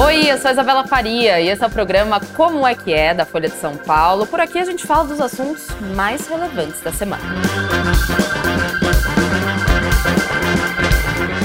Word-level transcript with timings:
Oi, 0.00 0.30
eu 0.30 0.38
sou 0.38 0.48
a 0.48 0.52
Isabela 0.52 0.86
Faria 0.86 1.40
e 1.40 1.48
esse 1.48 1.60
é 1.62 1.66
o 1.66 1.70
programa 1.70 2.20
Como 2.36 2.64
é 2.64 2.72
que 2.72 2.92
é 2.92 3.12
da 3.12 3.26
Folha 3.26 3.48
de 3.48 3.56
São 3.56 3.76
Paulo. 3.76 4.28
Por 4.28 4.40
aqui 4.40 4.56
a 4.56 4.64
gente 4.64 4.86
fala 4.86 5.04
dos 5.08 5.20
assuntos 5.20 5.66
mais 5.96 6.28
relevantes 6.28 6.80
da 6.82 6.92
semana. 6.92 7.22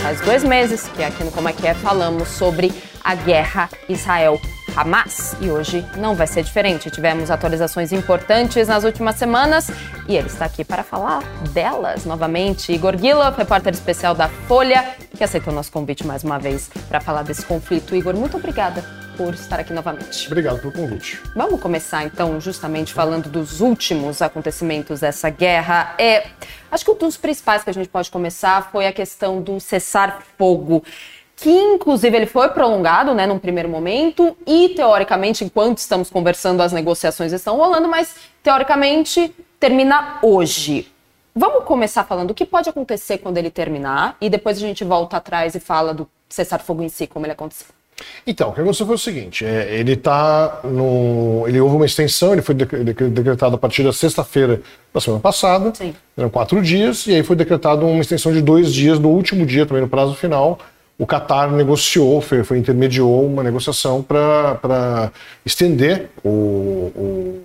Faz 0.03 0.21
dois 0.21 0.43
meses 0.43 0.87
que 0.87 1.03
aqui 1.03 1.23
no 1.23 1.31
Como 1.31 1.49
é 1.49 1.53
que 1.53 1.65
é 1.65 1.73
falamos 1.73 2.27
sobre 2.27 2.71
a 3.03 3.15
guerra 3.15 3.69
Israel 3.89 4.39
Hamas. 4.75 5.35
E 5.39 5.49
hoje 5.49 5.85
não 5.97 6.15
vai 6.15 6.27
ser 6.27 6.43
diferente. 6.43 6.89
Tivemos 6.89 7.29
atualizações 7.29 7.91
importantes 7.91 8.67
nas 8.67 8.83
últimas 8.83 9.15
semanas 9.15 9.69
e 10.07 10.15
ele 10.15 10.27
está 10.27 10.45
aqui 10.45 10.63
para 10.63 10.83
falar 10.83 11.23
delas 11.51 12.05
novamente. 12.05 12.71
Igor 12.71 12.95
Guila, 12.95 13.29
repórter 13.29 13.73
especial 13.73 14.15
da 14.15 14.27
Folha, 14.27 14.95
que 15.15 15.23
aceitou 15.23 15.53
nosso 15.53 15.71
convite 15.71 16.05
mais 16.05 16.23
uma 16.23 16.39
vez 16.39 16.69
para 16.89 16.99
falar 16.99 17.23
desse 17.23 17.45
conflito. 17.45 17.95
Igor, 17.95 18.15
muito 18.15 18.37
obrigada 18.37 18.83
por 19.17 19.33
estar 19.33 19.59
aqui 19.59 19.73
novamente. 19.73 20.27
Obrigado 20.27 20.59
pelo 20.59 20.73
convite. 20.73 21.21
Vamos 21.35 21.61
começar 21.61 22.03
então 22.03 22.39
justamente 22.41 22.93
falando 22.93 23.29
dos 23.29 23.61
últimos 23.61 24.21
acontecimentos 24.21 24.99
dessa 25.01 25.29
guerra. 25.29 25.95
É, 25.97 26.27
acho 26.71 26.83
que 26.83 26.91
um 26.91 26.97
dos 26.97 27.17
principais 27.17 27.63
que 27.63 27.69
a 27.69 27.73
gente 27.73 27.89
pode 27.89 28.09
começar 28.09 28.69
foi 28.71 28.87
a 28.87 28.93
questão 28.93 29.41
do 29.41 29.59
cessar-fogo 29.59 30.83
que 31.35 31.49
inclusive 31.49 32.15
ele 32.15 32.25
foi 32.25 32.49
prolongado, 32.49 33.13
né, 33.13 33.25
num 33.25 33.39
primeiro 33.39 33.67
momento, 33.69 34.35
e 34.45 34.69
teoricamente, 34.69 35.43
enquanto 35.43 35.79
estamos 35.79 36.09
conversando, 36.09 36.61
as 36.61 36.71
negociações 36.71 37.31
estão 37.31 37.57
rolando, 37.57 37.87
mas 37.87 38.15
teoricamente 38.41 39.33
termina 39.59 40.19
hoje. 40.21 40.87
Vamos 41.35 41.63
começar 41.63 42.03
falando 42.03 42.31
o 42.31 42.33
que 42.33 42.45
pode 42.45 42.69
acontecer 42.69 43.17
quando 43.17 43.37
ele 43.37 43.49
terminar, 43.49 44.15
e 44.21 44.29
depois 44.29 44.57
a 44.57 44.61
gente 44.61 44.83
volta 44.83 45.17
atrás 45.17 45.55
e 45.55 45.59
fala 45.59 45.93
do 45.93 46.07
cessar-fogo 46.29 46.83
em 46.83 46.89
si, 46.89 47.07
como 47.07 47.25
ele 47.25 47.33
aconteceu. 47.33 47.67
Então, 48.25 48.49
o 48.49 48.53
que 48.53 48.61
aconteceu 48.61 48.85
foi 48.85 48.95
o 48.95 48.99
seguinte: 48.99 49.45
é, 49.45 49.75
ele 49.75 49.93
está 49.93 50.61
no. 50.63 51.43
Ele 51.47 51.59
houve 51.59 51.75
uma 51.75 51.85
extensão, 51.85 52.33
ele 52.33 52.41
foi 52.41 52.55
decretado 52.55 53.55
a 53.55 53.57
partir 53.57 53.83
da 53.83 53.93
sexta-feira 53.93 54.61
da 54.93 54.99
semana 54.99 55.21
passada. 55.21 55.73
Sim. 55.75 55.93
Eram 56.17 56.29
quatro 56.29 56.61
dias, 56.61 57.05
e 57.07 57.13
aí 57.13 57.23
foi 57.23 57.35
decretado 57.35 57.85
uma 57.85 58.01
extensão 58.01 58.31
de 58.31 58.41
dois 58.41 58.73
dias 58.73 58.99
no 58.99 59.09
último 59.09 59.45
dia, 59.45 59.65
também 59.65 59.83
no 59.83 59.89
prazo 59.89 60.15
final, 60.15 60.59
o 60.97 61.05
Qatar 61.07 61.51
negociou, 61.51 62.21
foi, 62.21 62.43
foi 62.43 62.57
intermediou 62.57 63.25
uma 63.25 63.43
negociação 63.43 64.01
para 64.03 65.11
estender 65.45 66.09
o, 66.23 66.29
o, 66.95 67.41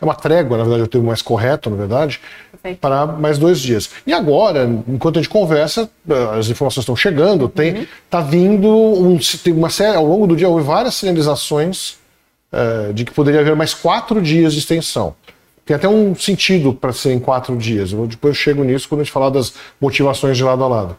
É 0.00 0.04
uma 0.04 0.14
trégua, 0.14 0.58
na 0.58 0.64
verdade, 0.64 0.82
o 0.82 0.88
termo 0.88 1.06
mais 1.06 1.22
correto, 1.22 1.70
na 1.70 1.76
verdade, 1.76 2.20
para 2.80 3.06
mais 3.06 3.38
dois 3.38 3.60
dias. 3.60 3.90
E 4.06 4.12
agora, 4.12 4.64
enquanto 4.88 5.18
a 5.18 5.22
gente 5.22 5.30
conversa, 5.30 5.88
as 6.36 6.48
informações 6.48 6.82
estão 6.82 6.96
chegando, 6.96 7.48
tem 7.48 7.74
uhum. 7.74 7.86
tá 8.10 8.20
vindo 8.20 8.68
um, 8.68 9.18
tem 9.42 9.52
uma 9.52 9.70
série, 9.70 9.96
ao 9.96 10.04
longo 10.04 10.26
do 10.26 10.34
dia, 10.34 10.48
houve 10.48 10.64
várias 10.64 10.96
sinalizações 10.96 11.98
uh, 12.52 12.92
de 12.92 13.04
que 13.04 13.12
poderia 13.12 13.40
haver 13.40 13.54
mais 13.54 13.74
quatro 13.74 14.20
dias 14.20 14.52
de 14.52 14.58
extensão. 14.58 15.14
Tem 15.64 15.74
até 15.74 15.88
um 15.88 16.14
sentido 16.14 16.72
para 16.72 16.92
serem 16.92 17.18
quatro 17.18 17.56
dias. 17.56 17.92
Eu, 17.92 18.06
depois 18.06 18.36
eu 18.36 18.40
chego 18.40 18.64
nisso 18.64 18.88
quando 18.88 19.00
a 19.00 19.04
gente 19.04 19.12
falar 19.12 19.30
das 19.30 19.52
motivações 19.80 20.36
de 20.36 20.42
lado 20.42 20.62
a 20.64 20.68
lado 20.68 20.96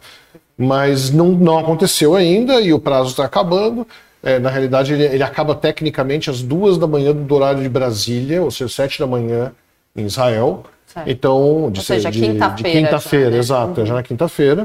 mas 0.58 1.10
não, 1.10 1.28
não 1.28 1.56
aconteceu 1.56 2.16
ainda 2.16 2.60
e 2.60 2.72
o 2.72 2.80
prazo 2.80 3.10
está 3.10 3.24
acabando. 3.24 3.86
É, 4.20 4.40
na 4.40 4.50
realidade, 4.50 4.92
ele, 4.92 5.04
ele, 5.04 5.22
acaba 5.22 5.54
tecnicamente 5.54 6.28
às 6.28 6.42
duas 6.42 6.76
da 6.76 6.88
manhã 6.88 7.14
do 7.14 7.32
horário 7.32 7.62
de 7.62 7.68
Brasília, 7.68 8.42
ou 8.42 8.50
seja, 8.50 8.68
sete 8.68 8.98
da 8.98 9.06
manhã 9.06 9.52
em 9.94 10.04
Israel. 10.04 10.64
Certo. 10.86 11.08
Então, 11.08 11.70
de, 11.70 11.84
seja, 11.84 12.10
de 12.10 12.20
quinta-feira. 12.20 12.80
Quinta-feira, 12.80 13.30
né? 13.30 13.38
exato, 13.38 13.80
uhum. 13.80 13.86
já 13.86 13.94
na 13.94 14.02
quinta-feira. 14.02 14.64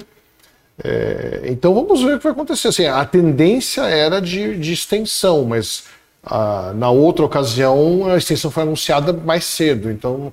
É, 0.83 1.41
então 1.45 1.75
vamos 1.75 2.01
ver 2.01 2.15
o 2.15 2.17
que 2.17 2.23
vai 2.23 2.33
acontecer. 2.33 2.69
Assim, 2.69 2.85
a 2.87 3.05
tendência 3.05 3.81
era 3.81 4.19
de, 4.19 4.57
de 4.57 4.73
extensão, 4.73 5.45
mas 5.45 5.83
ah, 6.23 6.71
na 6.75 6.89
outra 6.89 7.23
ocasião 7.23 8.07
a 8.11 8.17
extensão 8.17 8.49
foi 8.49 8.63
anunciada 8.63 9.13
mais 9.13 9.43
cedo. 9.45 9.91
Então 9.91 10.31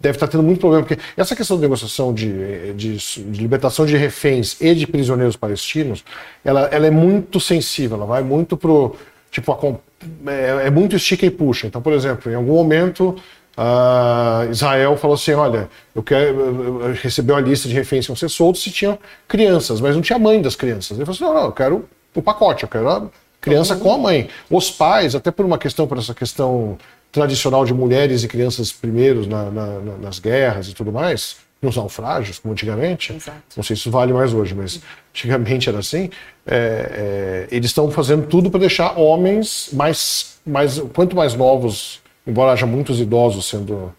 deve 0.00 0.16
estar 0.16 0.28
tendo 0.28 0.42
muito 0.42 0.60
problema, 0.60 0.84
porque 0.84 1.02
essa 1.16 1.34
questão 1.34 1.56
de 1.56 1.62
negociação 1.62 2.12
de, 2.12 2.72
de, 2.74 2.96
de, 2.96 3.40
libertação 3.40 3.86
de 3.86 3.96
reféns 3.96 4.60
e 4.60 4.74
de 4.74 4.86
prisioneiros 4.86 5.36
palestinos, 5.36 6.04
ela, 6.44 6.62
ela 6.66 6.86
é 6.86 6.90
muito 6.90 7.40
sensível, 7.40 7.96
ela 7.96 8.06
vai 8.06 8.22
muito 8.22 8.56
pro. 8.56 8.96
Tipo, 9.30 9.52
a, 9.52 10.30
é, 10.30 10.66
é, 10.66 10.70
muito 10.70 10.94
estica 10.94 11.24
e 11.24 11.30
puxa. 11.30 11.66
Então, 11.66 11.80
por 11.80 11.92
exemplo, 11.92 12.30
em 12.30 12.34
algum 12.34 12.54
momento. 12.54 13.16
Uh, 13.56 14.50
Israel 14.50 14.96
falou 14.96 15.14
assim: 15.14 15.32
olha, 15.32 15.68
eu 15.94 16.02
quero 16.02 16.92
recebeu 16.94 17.36
a 17.36 17.40
lista 17.40 17.68
de 17.68 17.74
reféns 17.74 18.04
que 18.04 18.08
vão 18.08 18.16
ser 18.16 18.28
soltos 18.28 18.60
se 18.60 18.72
tinham 18.72 18.98
crianças, 19.28 19.80
mas 19.80 19.94
não 19.94 20.02
tinha 20.02 20.18
mãe 20.18 20.42
das 20.42 20.56
crianças. 20.56 20.96
Ele 20.96 21.06
falou 21.06 21.14
assim: 21.14 21.24
não, 21.24 21.34
não, 21.34 21.44
eu 21.44 21.52
quero 21.52 21.88
o 22.12 22.20
pacote, 22.20 22.64
eu 22.64 22.68
quero 22.68 22.88
a 22.88 23.06
criança 23.40 23.76
com 23.76 23.92
a 23.92 23.98
mãe. 23.98 24.28
Os 24.50 24.72
pais, 24.72 25.14
até 25.14 25.30
por 25.30 25.46
uma 25.46 25.56
questão, 25.56 25.86
por 25.86 25.98
essa 25.98 26.12
questão 26.12 26.76
tradicional 27.14 27.64
de 27.64 27.72
mulheres 27.72 28.24
e 28.24 28.28
crianças 28.28 28.72
primeiros 28.72 29.28
na, 29.28 29.48
na, 29.48 29.78
nas 30.02 30.18
guerras 30.18 30.68
e 30.68 30.74
tudo 30.74 30.92
mais, 30.92 31.36
nos 31.62 31.76
naufrágios, 31.76 32.40
como 32.40 32.52
antigamente. 32.52 33.12
Exato. 33.12 33.40
Não 33.56 33.62
sei 33.62 33.76
se 33.76 33.82
isso 33.82 33.90
vale 33.90 34.12
mais 34.12 34.34
hoje, 34.34 34.52
mas 34.52 34.80
antigamente 35.10 35.68
era 35.68 35.78
assim. 35.78 36.10
É, 36.44 37.46
é, 37.48 37.56
eles 37.56 37.70
estão 37.70 37.88
fazendo 37.88 38.26
tudo 38.26 38.50
para 38.50 38.58
deixar 38.58 38.98
homens 38.98 39.70
mais, 39.72 40.38
mais, 40.44 40.80
quanto 40.92 41.14
mais 41.14 41.34
novos, 41.34 42.00
embora 42.26 42.50
haja 42.50 42.66
muitos 42.66 43.00
idosos 43.00 43.48
sendo 43.48 43.94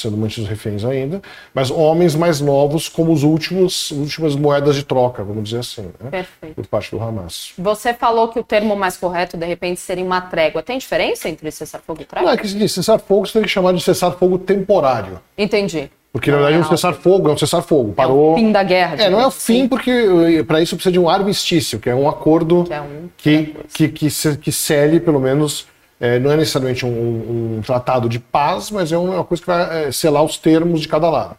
sendo 0.00 0.16
muitos 0.16 0.46
reféns 0.46 0.84
ainda, 0.84 1.20
mas 1.52 1.70
homens 1.70 2.14
mais 2.14 2.40
novos 2.40 2.88
como 2.88 3.12
os 3.12 3.22
últimos 3.22 3.90
últimas 3.90 4.34
moedas 4.36 4.76
de 4.76 4.84
troca, 4.84 5.22
vamos 5.24 5.44
dizer 5.44 5.60
assim, 5.60 5.90
né? 6.00 6.10
Perfeito. 6.10 6.54
por 6.54 6.66
parte 6.66 6.90
do 6.90 7.02
Hamas. 7.02 7.52
Você 7.58 7.92
falou 7.92 8.28
que 8.28 8.38
o 8.38 8.44
termo 8.44 8.76
mais 8.76 8.96
correto, 8.96 9.36
de 9.36 9.46
repente, 9.46 9.80
seria 9.80 10.04
uma 10.04 10.20
trégua. 10.20 10.62
Tem 10.62 10.78
diferença 10.78 11.28
entre 11.28 11.50
cessar-fogo 11.50 12.02
e 12.02 12.04
trégua? 12.04 12.28
Não, 12.28 12.34
é 12.34 12.36
que 12.36 12.68
cessar-fogo 12.68 13.26
você 13.26 13.34
tem 13.34 13.42
que 13.42 13.48
chamar 13.48 13.72
de 13.72 13.80
cessar-fogo 13.82 14.38
temporário. 14.38 15.20
Entendi. 15.36 15.90
Porque, 16.10 16.30
na 16.30 16.38
verdade, 16.38 16.56
é 16.56 16.60
um 16.60 16.64
cessar-fogo 16.64 17.28
é 17.28 17.32
um 17.32 17.36
cessar-fogo. 17.36 17.92
Parou... 17.92 18.30
É 18.30 18.32
o 18.32 18.36
fim 18.36 18.50
da 18.50 18.62
guerra. 18.62 18.96
É, 18.98 19.10
não 19.10 19.20
é 19.20 19.26
o 19.26 19.30
fim, 19.30 19.60
assim. 19.60 19.68
porque 19.68 19.90
eh, 19.90 20.42
para 20.42 20.60
isso 20.62 20.74
precisa 20.74 20.92
de 20.92 20.98
um 20.98 21.08
armistício, 21.08 21.78
que 21.78 21.90
é 21.90 21.94
um 21.94 22.08
acordo 22.08 22.64
que, 22.64 22.72
é 22.72 22.80
um... 22.80 23.08
que, 23.16 23.54
que, 23.72 23.88
que, 23.88 24.36
que 24.36 24.52
cele, 24.52 25.00
pelo 25.00 25.20
menos, 25.20 25.66
é, 26.00 26.18
não 26.18 26.30
é 26.30 26.36
necessariamente 26.36 26.86
um, 26.86 27.58
um, 27.58 27.62
tratado 27.62 28.08
de 28.08 28.18
paz, 28.18 28.70
mas 28.70 28.92
é 28.92 28.98
uma 28.98 29.24
coisa 29.24 29.42
que 29.42 29.46
vai 29.46 29.86
é, 29.86 29.92
selar 29.92 30.22
os 30.22 30.36
termos 30.38 30.80
de 30.80 30.88
cada 30.88 31.10
lado. 31.10 31.36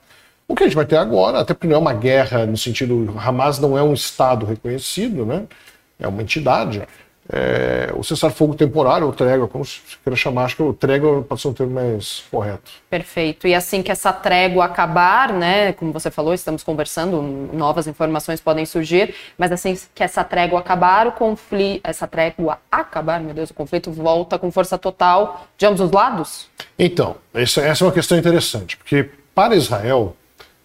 O 0.48 0.56
que 0.56 0.64
a 0.64 0.66
gente 0.68 0.76
vai 0.76 0.86
ter 0.86 0.98
agora, 0.98 1.40
até 1.40 1.54
porque 1.54 1.68
não 1.68 1.76
é 1.76 1.80
uma 1.80 1.94
guerra 1.94 2.46
no 2.46 2.58
sentido. 2.58 3.14
Hamas 3.18 3.60
não 3.60 3.78
é 3.78 3.84
um 3.84 3.94
Estado 3.94 4.46
reconhecido, 4.46 5.26
né? 5.26 5.46
é 6.00 6.08
uma 6.08 6.22
entidade 6.22 6.82
é, 7.32 7.92
o 7.96 8.04
cessar-fogo 8.04 8.56
temporário, 8.56 9.06
ou 9.06 9.14
trégua, 9.14 9.48
como 9.48 9.64
se 9.64 9.80
queira 10.04 10.18
chamar, 10.18 10.46
acho 10.46 10.56
que 10.56 10.64
o 10.64 10.74
trégua 10.74 11.22
pode 11.22 11.40
ser 11.40 11.48
um 11.48 11.54
termo 11.54 11.74
mais 11.74 12.24
correto. 12.32 12.72
Perfeito. 12.90 13.48
E 13.48 13.54
assim 13.54 13.84
que 13.84 13.92
essa 13.92 14.12
trégua 14.12 14.66
acabar, 14.66 15.32
né, 15.32 15.74
como 15.74 15.94
você 15.94 16.10
falou, 16.10 16.34
estamos 16.34 16.64
conversando, 16.64 17.22
novas 17.54 17.86
informações 17.86 18.42
podem 18.42 18.66
surgir, 18.66 19.14
mas 19.38 19.52
assim 19.52 19.78
que 19.94 20.04
essa 20.04 20.24
trégua 20.24 20.60
acabar, 20.60 21.06
o 21.06 21.12
conflito, 21.12 21.82
essa 21.84 22.08
trégua 22.08 22.58
acabar, 22.72 23.20
meu 23.20 23.34
Deus, 23.34 23.52
o 23.52 23.54
conflito 23.54 23.92
volta 23.92 24.40
com 24.40 24.52
força 24.52 24.78
total 24.78 25.46
de 25.56 25.68
ambos 25.68 25.82
os 25.82 25.92
lados? 25.92 26.48
Então, 26.78 27.18
essa, 27.34 27.62
essa 27.62 27.84
é 27.84 27.88
uma 27.88 27.94
questão 27.94 28.18
interessante, 28.18 28.76
porque 28.76 29.10
para 29.36 29.56
Israel, 29.56 30.16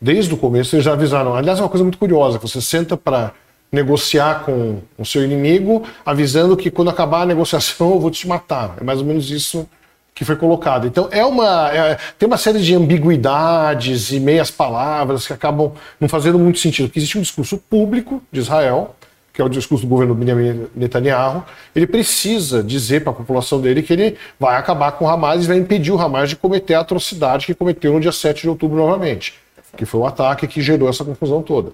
desde 0.00 0.32
o 0.32 0.36
começo, 0.36 0.74
eles 0.74 0.84
já 0.84 0.92
avisaram. 0.92 1.34
Aliás, 1.34 1.58
é 1.58 1.62
uma 1.62 1.69
coisa 1.69 1.84
muito 1.84 1.98
curiosa, 1.98 2.38
você 2.38 2.60
senta 2.62 2.97
para 2.97 3.32
negociar 3.74 4.44
com 4.44 4.78
o 4.96 5.04
seu 5.04 5.22
inimigo, 5.24 5.82
avisando 6.06 6.56
que 6.56 6.70
quando 6.70 6.90
acabar 6.90 7.22
a 7.22 7.26
negociação 7.26 7.90
eu 7.92 8.00
vou 8.00 8.10
te 8.10 8.26
matar. 8.26 8.76
É 8.80 8.84
mais 8.84 9.00
ou 9.00 9.04
menos 9.04 9.30
isso 9.30 9.68
que 10.14 10.24
foi 10.24 10.36
colocado. 10.36 10.86
Então 10.86 11.08
é 11.10 11.24
uma 11.24 11.70
é, 11.70 11.98
tem 12.18 12.26
uma 12.26 12.38
série 12.38 12.60
de 12.60 12.74
ambiguidades 12.74 14.12
e 14.12 14.20
meias 14.20 14.50
palavras 14.50 15.26
que 15.26 15.32
acabam 15.32 15.72
não 16.00 16.08
fazendo 16.08 16.38
muito 16.38 16.60
sentido. 16.60 16.86
Porque 16.86 17.00
existe 17.00 17.18
um 17.18 17.22
discurso 17.22 17.58
público 17.58 18.22
de 18.30 18.38
Israel, 18.38 18.94
que 19.34 19.42
é 19.42 19.44
o 19.44 19.48
discurso 19.48 19.84
do 19.84 19.88
governo 19.88 20.15
Benjamin 20.15 20.68
Netanyahu, 20.77 21.44
ele 21.74 21.88
precisa 21.88 22.62
dizer 22.62 23.03
para 23.03 23.10
a 23.10 23.16
população 23.16 23.60
dele 23.60 23.82
que 23.82 23.92
ele 23.92 24.16
vai 24.38 24.56
acabar 24.56 24.92
com 24.92 25.06
o 25.06 25.09
Hamas 25.09 25.44
e 25.44 25.48
vai 25.48 25.56
impedir 25.56 25.91
o 25.91 26.00
Hamas 26.00 26.30
de 26.30 26.36
cometer 26.36 26.74
a 26.74 26.80
atrocidade 26.80 27.47
que 27.47 27.53
cometeu 27.54 27.92
no 27.92 28.00
dia 28.00 28.12
7 28.12 28.42
de 28.42 28.48
outubro 28.48 28.77
novamente, 28.77 29.34
que 29.77 29.84
foi 29.84 30.00
o 30.00 30.06
ataque 30.06 30.47
que 30.47 30.62
gerou 30.62 30.88
essa 30.88 31.04
confusão 31.04 31.42
toda. 31.42 31.72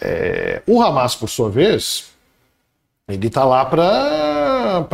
É, 0.00 0.62
o 0.66 0.82
Hamas, 0.82 1.14
por 1.14 1.28
sua 1.28 1.48
vez, 1.50 2.10
ele 3.08 3.26
está 3.26 3.44
lá 3.44 3.64
para 3.64 4.86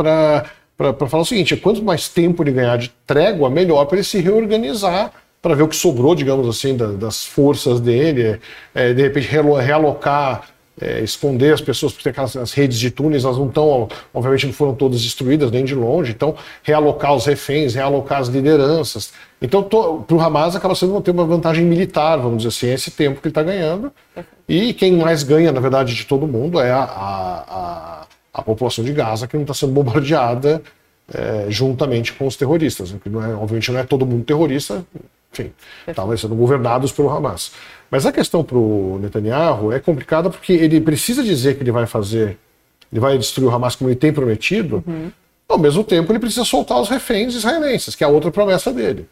falar 1.07 1.23
o 1.23 1.25
seguinte: 1.25 1.57
quanto 1.57 1.83
mais 1.83 2.07
tempo 2.07 2.43
ele 2.43 2.51
ganhar 2.51 2.77
de 2.77 2.89
trégua, 3.05 3.49
melhor 3.49 3.85
para 3.85 3.97
ele 3.97 4.03
se 4.03 4.19
reorganizar, 4.19 5.11
para 5.41 5.55
ver 5.55 5.63
o 5.63 5.67
que 5.67 5.75
sobrou, 5.75 6.15
digamos 6.15 6.47
assim, 6.47 6.77
da, 6.77 6.87
das 6.87 7.25
forças 7.25 7.79
dele, 7.79 8.39
é, 8.73 8.93
de 8.93 9.01
repente 9.01 9.27
realocar 9.27 10.53
é, 10.79 11.01
esconder 11.01 11.53
as 11.53 11.61
pessoas, 11.61 11.93
porque 11.93 12.09
aquelas 12.09 12.35
as 12.35 12.51
redes 12.51 12.79
de 12.79 12.89
túneis, 12.89 13.23
elas 13.23 13.37
não 13.37 13.47
estão, 13.47 13.87
obviamente 14.13 14.47
não 14.47 14.53
foram 14.53 14.73
todas 14.73 15.01
destruídas 15.01 15.51
nem 15.51 15.63
de 15.63 15.75
longe, 15.75 16.11
então 16.11 16.35
realocar 16.63 17.13
os 17.13 17.25
reféns, 17.25 17.75
realocar 17.75 18.19
as 18.19 18.27
lideranças. 18.27 19.13
Então, 19.43 19.61
para 19.61 20.15
o 20.15 20.19
Hamas 20.19 20.55
acaba 20.55 20.73
sendo 20.73 20.99
ter 21.01 21.11
uma 21.11 21.25
vantagem 21.25 21.65
militar, 21.65 22.17
vamos 22.17 22.43
dizer 22.43 22.47
assim, 22.47 22.73
esse 22.73 22.89
tempo 22.89 23.19
que 23.21 23.27
ele 23.27 23.31
está 23.31 23.43
ganhando. 23.43 23.91
E 24.47 24.73
quem 24.73 24.93
mais 24.93 25.21
ganha, 25.21 25.51
na 25.51 25.59
verdade, 25.59 25.93
de 25.93 26.05
todo 26.05 26.25
mundo 26.25 26.59
é 26.59 26.71
a, 26.71 26.83
a, 26.83 27.43
a 27.47 28.03
a 28.33 28.41
população 28.41 28.83
de 28.83 28.91
Gaza 28.91 29.27
que 29.27 29.35
não 29.35 29.43
está 29.43 29.53
sendo 29.53 29.71
bombardeada 29.71 30.61
é, 31.13 31.45
juntamente 31.49 32.13
com 32.13 32.25
os 32.25 32.35
terroristas. 32.35 32.91
Né? 32.91 32.99
Não 33.05 33.23
é, 33.23 33.35
obviamente 33.35 33.71
não 33.71 33.79
é 33.79 33.83
todo 33.83 34.05
mundo 34.05 34.23
terrorista, 34.23 34.83
enfim, 35.31 35.51
estavam 35.87 36.17
sendo 36.17 36.35
governados 36.35 36.91
pelo 36.91 37.09
Hamas. 37.09 37.51
Mas 37.91 38.05
a 38.05 38.11
questão 38.11 38.43
para 38.43 38.57
o 38.57 38.97
Netanyahu 39.01 39.71
é 39.71 39.79
complicada 39.79 40.29
porque 40.29 40.53
ele 40.53 40.81
precisa 40.81 41.23
dizer 41.23 41.55
que 41.55 41.63
ele 41.63 41.71
vai 41.71 41.85
fazer, 41.85 42.39
ele 42.91 42.99
vai 42.99 43.17
destruir 43.17 43.47
o 43.47 43.51
Hamas 43.51 43.75
como 43.75 43.89
ele 43.89 43.95
tem 43.95 44.11
prometido, 44.11 44.83
uhum. 44.87 45.11
ao 45.47 45.59
mesmo 45.59 45.83
tempo 45.83 46.11
ele 46.11 46.19
precisa 46.19 46.43
soltar 46.43 46.81
os 46.81 46.89
reféns 46.89 47.35
israelenses, 47.35 47.93
que 47.93 48.03
é 48.03 48.07
a 48.07 48.09
outra 48.09 48.31
promessa 48.31 48.73
dele. 48.73 49.07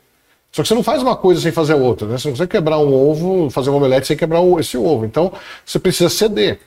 Só 0.52 0.62
que 0.62 0.68
você 0.68 0.76
não 0.76 0.84
faz 0.84 1.02
uma 1.02 1.16
coisa 1.16 1.40
sem 1.40 1.52
fazer 1.52 1.76
outra, 1.76 2.08
né? 2.08 2.18
Você 2.18 2.28
não 2.28 2.34
consegue 2.34 2.52
quebrar 2.52 2.78
um 2.80 2.94
ovo, 2.94 3.50
fazer 3.50 3.70
um 3.70 3.76
omelete 3.76 4.08
sem 4.08 4.18
quebrar 4.18 4.42
esse 4.60 4.78
ovo. 4.78 5.06
Então, 5.06 5.32
você 5.66 5.80
precisa 5.80 6.10
ceder. 6.10 6.60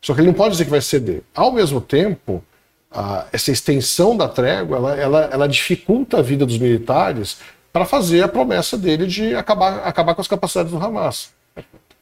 Só 0.00 0.14
que 0.14 0.20
ele 0.20 0.28
não 0.28 0.34
pode 0.34 0.52
dizer 0.52 0.64
que 0.64 0.70
vai 0.70 0.80
ceder. 0.80 1.22
Ao 1.34 1.52
mesmo 1.52 1.80
tempo, 1.80 2.42
a, 2.90 3.26
essa 3.30 3.50
extensão 3.50 4.16
da 4.16 4.26
trégua, 4.26 4.78
ela, 4.78 4.96
ela, 4.96 5.20
ela 5.32 5.46
dificulta 5.46 6.18
a 6.18 6.22
vida 6.22 6.46
dos 6.46 6.56
militares 6.56 7.38
para 7.72 7.84
fazer 7.84 8.22
a 8.22 8.28
promessa 8.28 8.78
dele 8.78 9.06
de 9.06 9.34
acabar, 9.34 9.80
acabar 9.80 10.14
com 10.14 10.22
as 10.22 10.28
capacidades 10.28 10.72
do 10.72 10.82
Hamas. 10.82 11.28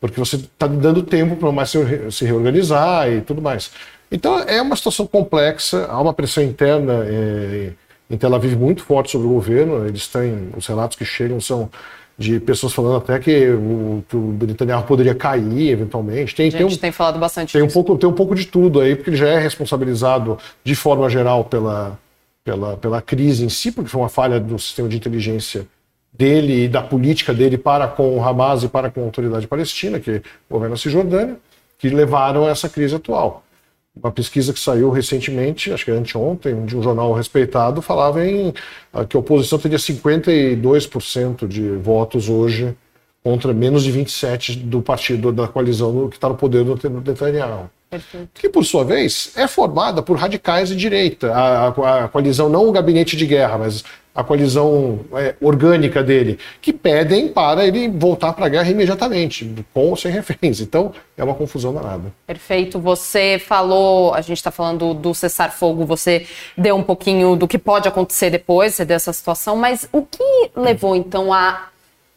Porque 0.01 0.21
você 0.21 0.37
está 0.37 0.69
dando 0.69 1.03
tempo 1.03 1.35
para 1.35 1.47
o 1.47 1.49
Hamas 1.49 1.71
se, 1.71 2.11
se 2.13 2.25
reorganizar 2.25 3.11
e 3.11 3.23
tudo 3.23 3.43
mais. 3.43 3.73
Então, 4.13 4.39
é 4.39 4.63
uma 4.63 4.77
situação 4.77 5.05
complexa, 5.05 5.87
há 5.87 6.01
uma 6.01 6.15
pressão 6.15 6.45
interna... 6.45 7.05
É, 7.05 7.73
em 8.11 8.17
Tel 8.17 8.35
Aviv 8.35 8.57
muito 8.57 8.83
forte 8.83 9.13
sobre 9.13 9.27
o 9.27 9.31
governo. 9.31 9.87
Eles 9.87 10.07
têm, 10.07 10.51
os 10.57 10.67
relatos 10.67 10.97
que 10.97 11.05
chegam 11.05 11.41
são 11.41 11.71
de 12.17 12.39
pessoas 12.39 12.73
falando 12.73 12.97
até 12.97 13.19
que 13.19 13.51
o, 13.51 14.05
que 14.09 14.17
o 14.17 14.39
Netanyahu 14.47 14.85
poderia 14.85 15.15
cair 15.15 15.71
eventualmente. 15.71 16.35
Tem, 16.35 16.47
a 16.47 16.51
gente 16.51 16.59
tem, 16.59 16.67
um, 16.67 16.77
tem 16.77 16.93
falado 16.93 17.19
bastante 17.19 17.53
tem 17.53 17.63
um 17.63 17.69
pouco 17.69 17.99
Tem 17.99 18.09
um 18.09 18.13
pouco 18.13 18.35
de 18.35 18.47
tudo 18.47 18.81
aí, 18.81 18.95
porque 18.95 19.11
ele 19.11 19.17
já 19.17 19.29
é 19.29 19.39
responsabilizado 19.39 20.39
de 20.63 20.75
forma 20.77 21.09
geral 21.11 21.45
pela, 21.45 21.99
pela, 22.45 22.77
pela 22.77 23.03
crise 23.03 23.45
em 23.45 23.49
si, 23.49 23.73
porque 23.73 23.91
foi 23.91 24.01
uma 24.01 24.09
falha 24.09 24.39
do 24.39 24.59
sistema 24.59 24.89
de 24.89 24.97
inteligência 24.97 25.67
dele 26.13 26.65
e 26.65 26.69
da 26.69 26.83
política 26.83 27.35
dele 27.35 27.59
para 27.59 27.89
com 27.89 28.17
o 28.17 28.25
Hamas 28.25 28.63
e 28.63 28.69
para 28.69 28.91
com 28.91 29.01
a 29.01 29.05
autoridade 29.05 29.49
palestina, 29.49 29.99
que 29.99 30.23
governa 30.49 30.77
a 30.77 30.79
Cisjordânia, 30.79 31.37
que 31.77 31.89
levaram 31.89 32.47
a 32.47 32.51
essa 32.51 32.69
crise 32.69 32.95
atual 32.95 33.44
uma 33.97 34.11
pesquisa 34.11 34.53
que 34.53 34.59
saiu 34.59 34.91
recentemente, 34.91 35.73
acho 35.73 35.85
que 35.85 35.91
é 35.91 35.95
anteontem, 35.95 36.65
de 36.65 36.77
um 36.77 36.83
jornal 36.83 37.13
respeitado, 37.13 37.81
falava 37.81 38.27
em 38.27 38.53
ah, 38.93 39.05
que 39.05 39.17
a 39.17 39.21
oposição 39.21 39.59
teria 39.59 39.79
52% 39.79 41.47
de 41.47 41.71
votos 41.77 42.29
hoje 42.29 42.77
contra 43.23 43.55
menos 43.55 43.85
de 43.85 43.91
27 43.91 44.57
do 44.57 44.83
partido 44.83 45.33
da 45.33 45.49
coalizão 45.49 46.09
que 46.09 46.17
está 46.17 46.29
no 46.29 46.35
poder 46.35 46.65
do 46.65 46.75
Netanyahu. 47.01 47.71
Perfeito. 47.89 48.29
Que, 48.35 48.49
por 48.49 48.65
sua 48.65 48.85
vez, 48.85 49.33
é 49.37 49.47
formada 49.47 50.03
por 50.03 50.19
radicais 50.19 50.69
de 50.69 50.77
direita. 50.77 51.33
A, 51.33 51.69
a, 51.69 52.05
a 52.05 52.09
coalizão, 52.09 52.49
não 52.49 52.69
o 52.69 52.73
gabinete 52.73 53.17
de 53.17 53.25
guerra, 53.25 53.57
mas 53.57 53.85
a 54.15 54.23
coalizão 54.23 55.01
é, 55.15 55.35
orgânica 55.41 56.03
dele, 56.03 56.39
que 56.63 56.73
pedem 56.73 57.29
para 57.29 57.67
ele 57.67 57.89
voltar 57.89 58.33
para 58.33 58.47
a 58.47 58.49
guerra 58.49 58.71
imediatamente, 58.71 59.53
com 59.73 59.91
ou 59.91 59.97
sem 59.97 60.13
reféns. 60.13 60.61
Então, 60.61 60.93
é 61.17 61.25
uma 61.25 61.35
confusão 61.35 61.75
danada. 61.75 62.13
Perfeito. 62.27 62.79
Você 62.79 63.39
falou, 63.45 64.15
a 64.15 64.21
gente 64.21 64.37
está 64.37 64.51
falando 64.51 64.95
do 64.95 65.13
cessar-fogo, 65.15 65.85
você 65.85 66.27
deu 66.57 66.77
um 66.77 66.83
pouquinho 66.83 67.35
do 67.35 67.49
que 67.49 67.59
pode 67.59 67.89
acontecer 67.89 68.31
depois 68.31 68.79
dessa 68.79 69.13
situação, 69.13 69.57
mas 69.57 69.89
o 69.93 70.03
que 70.03 70.51
levou, 70.55 70.95
então, 70.95 71.33
a 71.33 71.69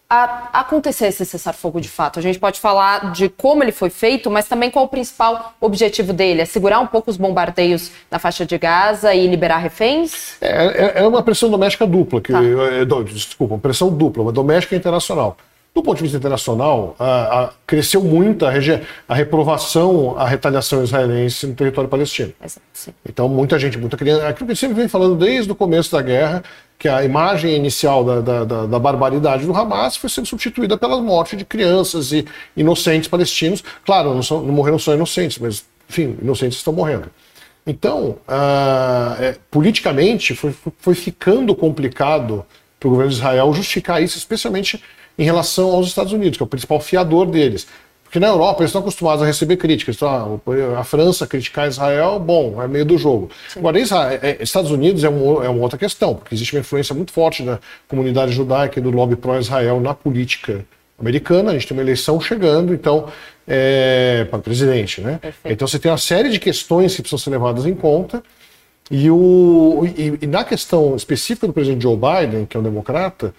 a 0.09 0.61
acontecer 0.61 1.07
esse 1.07 1.25
cessar-fogo 1.25 1.81
de 1.81 1.89
fato? 1.89 2.19
A 2.19 2.21
gente 2.21 2.39
pode 2.39 2.59
falar 2.59 3.11
de 3.11 3.27
como 3.29 3.63
ele 3.63 3.71
foi 3.71 3.89
feito, 3.89 4.31
mas 4.31 4.47
também 4.47 4.71
qual 4.71 4.85
o 4.85 4.87
principal 4.87 5.53
objetivo 5.59 6.13
dele? 6.13 6.41
É 6.41 6.45
segurar 6.45 6.79
um 6.79 6.87
pouco 6.87 7.11
os 7.11 7.17
bombardeios 7.17 7.91
na 8.09 8.17
faixa 8.17 8.45
de 8.45 8.57
Gaza 8.57 9.13
e 9.13 9.27
liberar 9.27 9.57
reféns? 9.57 10.41
É, 10.41 10.99
é, 10.99 11.03
é 11.03 11.07
uma 11.07 11.21
pressão 11.21 11.49
doméstica 11.49 11.85
dupla, 11.85 12.21
que, 12.21 12.31
tá. 12.31 12.39
é, 12.41 12.85
desculpa, 13.03 13.55
uma 13.55 13.59
pressão 13.59 13.89
dupla, 13.89 14.23
uma 14.23 14.31
doméstica 14.31 14.75
e 14.75 14.77
internacional. 14.77 15.35
Do 15.77 15.83
ponto 15.83 15.97
de 15.97 16.03
vista 16.03 16.17
internacional, 16.17 16.95
a, 16.97 17.43
a, 17.43 17.49
cresceu 17.67 18.01
muito 18.01 18.47
a, 18.47 18.51
a, 19.07 19.13
reprovação, 19.13 20.17
a 20.17 20.27
retaliação 20.27 20.83
israelense 20.83 21.45
no 21.45 21.53
território 21.53 21.87
palestino. 21.87 22.33
Exato, 22.43 22.95
então, 23.07 23.29
muita 23.29 23.59
gente, 23.59 23.77
muita 23.77 23.95
criança. 23.95 24.27
Aquilo 24.27 24.47
que 24.47 24.53
a 24.53 24.55
gente 24.55 24.61
sempre 24.61 24.75
vem 24.75 24.87
falando 24.87 25.15
desde 25.15 25.51
o 25.51 25.53
começo 25.53 25.91
da 25.91 26.01
guerra, 26.01 26.43
que 26.77 26.87
a 26.87 27.03
imagem 27.03 27.55
inicial 27.55 28.03
da, 28.03 28.21
da, 28.21 28.45
da, 28.45 28.65
da, 28.67 28.79
barbaridade 28.79 29.45
do 29.45 29.55
Hamas 29.55 29.95
foi 29.95 30.09
sendo 30.09 30.27
substituída 30.27 30.77
pela 30.77 31.01
morte 31.01 31.35
de 31.35 31.43
crianças 31.43 32.11
e 32.11 32.25
inocentes 32.55 33.07
palestinos. 33.07 33.63
Claro, 33.83 34.13
não, 34.13 34.21
são, 34.21 34.43
não 34.43 34.53
morreram 34.53 34.77
só 34.77 34.93
inocentes, 34.93 35.39
mas, 35.39 35.65
enfim, 35.89 36.15
inocentes 36.21 36.59
estão 36.59 36.73
morrendo. 36.73 37.09
Então, 37.65 38.17
uh, 38.27 39.21
é, 39.21 39.35
politicamente, 39.49 40.35
foi, 40.35 40.53
foi 40.79 40.95
ficando 40.95 41.55
complicado 41.55 42.45
para 42.79 42.87
o 42.87 42.91
governo 42.91 43.11
de 43.11 43.17
Israel 43.17 43.53
justificar 43.53 44.01
isso, 44.01 44.17
especialmente 44.17 44.81
em 45.17 45.23
relação 45.23 45.71
aos 45.71 45.87
Estados 45.87 46.13
Unidos, 46.13 46.37
que 46.37 46.43
é 46.43 46.45
o 46.45 46.47
principal 46.47 46.79
fiador 46.79 47.25
deles. 47.25 47.67
Porque 48.17 48.19
na 48.19 48.27
Europa 48.27 48.61
eles 48.61 48.69
estão 48.69 48.81
acostumados 48.81 49.21
a 49.21 49.27
receber 49.27 49.57
críticas. 49.57 49.95
Então, 49.95 50.41
a 50.75 50.83
França 50.83 51.27
criticar 51.27 51.67
Israel, 51.67 52.19
bom, 52.19 52.61
é 52.61 52.67
meio 52.67 52.83
do 52.83 52.97
jogo. 52.97 53.29
Sim. 53.47 53.59
Agora, 53.59 53.79
Israel, 53.79 54.19
é, 54.23 54.37
Estados 54.41 54.71
Unidos 54.71 55.03
é, 55.03 55.09
um, 55.09 55.43
é 55.43 55.49
uma 55.49 55.61
outra 55.61 55.77
questão, 55.77 56.15
porque 56.15 56.33
existe 56.33 56.55
uma 56.55 56.61
influência 56.61 56.95
muito 56.95 57.11
forte 57.11 57.43
da 57.43 57.59
comunidade 57.87 58.31
judaica 58.31 58.79
e 58.79 58.81
do 58.81 58.89
lobby 58.89 59.15
pró-Israel 59.15 59.79
na 59.79 59.93
política 59.93 60.65
americana. 60.99 61.51
A 61.51 61.53
gente 61.53 61.67
tem 61.67 61.77
uma 61.77 61.83
eleição 61.83 62.19
chegando, 62.19 62.73
então, 62.73 63.07
é, 63.47 64.25
para 64.29 64.39
presidente, 64.39 64.99
né? 64.99 65.19
Perfeito. 65.21 65.53
Então 65.53 65.67
você 65.67 65.77
tem 65.77 65.91
uma 65.91 65.97
série 65.99 66.29
de 66.29 66.39
questões 66.39 66.95
que 66.95 67.03
precisam 67.03 67.19
ser 67.19 67.29
levadas 67.29 67.67
em 67.67 67.75
conta. 67.75 68.23
E, 68.89 69.11
o, 69.11 69.85
e, 69.95 70.17
e 70.21 70.27
na 70.27 70.43
questão 70.43 70.95
específica 70.95 71.45
do 71.45 71.53
presidente 71.53 71.83
Joe 71.83 71.95
Biden, 71.95 72.45
que 72.45 72.57
é 72.57 72.59
um 72.59 72.63
democrata, 72.63 73.33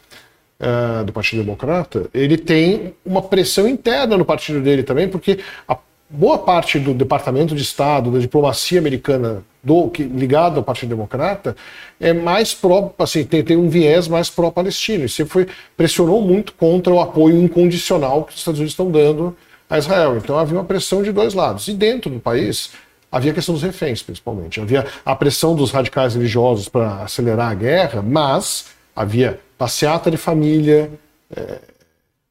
uh, 0.61 1.05
do 1.05 1.13
Partido 1.13 1.43
Democrata, 1.43 2.09
ele 2.13 2.37
tem 2.37 2.95
uma 3.05 3.23
pressão 3.23 3.69
interna 3.69 4.17
no 4.17 4.25
partido 4.25 4.61
dele 4.61 4.83
também, 4.83 5.09
porque 5.09 5.39
a 5.67 5.77
boa 6.11 6.39
parte 6.39 6.79
do 6.79 6.95
Departamento 6.95 7.55
de 7.55 7.63
Estado, 7.63 8.11
da 8.11 8.19
diplomacia 8.19 8.79
americana 8.79 9.43
do 9.63 9.91
que 9.91 10.03
ligado 10.03 10.57
ao 10.59 10.63
Partido 10.63 10.91
Democrata 10.91 11.55
é 12.01 12.13
mais 12.13 12.55
pró, 12.55 12.95
assim, 12.99 13.25
tem, 13.25 13.43
tem 13.43 13.57
um 13.57 13.69
viés 13.69 14.09
mais 14.09 14.31
pró-palestino. 14.31 15.05
E 15.05 15.09
sempre 15.09 15.33
foi 15.33 15.49
pressionou 15.77 16.23
muito 16.23 16.55
contra 16.55 16.93
o 16.93 17.01
apoio 17.01 17.37
incondicional 17.43 18.25
que 18.25 18.33
os 18.33 18.39
Estados 18.39 18.61
Unidos 18.61 18.73
estão 18.73 18.91
dando 18.91 19.37
a 19.69 19.77
Israel. 19.77 20.17
Então 20.17 20.39
havia 20.39 20.57
uma 20.57 20.65
pressão 20.65 21.03
de 21.03 21.13
dois 21.13 21.35
lados. 21.35 21.69
E 21.69 21.75
dentro 21.75 22.11
do 22.11 22.21
país 22.21 22.71
havia 23.13 23.33
a 23.33 23.35
questão 23.35 23.55
dos 23.55 23.63
reféns, 23.63 24.03
principalmente. 24.03 24.61
Havia 24.61 24.87
a 25.05 25.15
pressão 25.15 25.55
dos 25.55 25.71
radicais 25.71 26.15
religiosos 26.15 26.69
para 26.69 27.03
acelerar 27.03 27.51
a 27.51 27.55
guerra, 27.55 28.01
mas 28.01 28.67
havia 28.97 29.39
passeata 29.59 30.11
de 30.11 30.17
família, 30.17 30.91
é, 31.35 31.59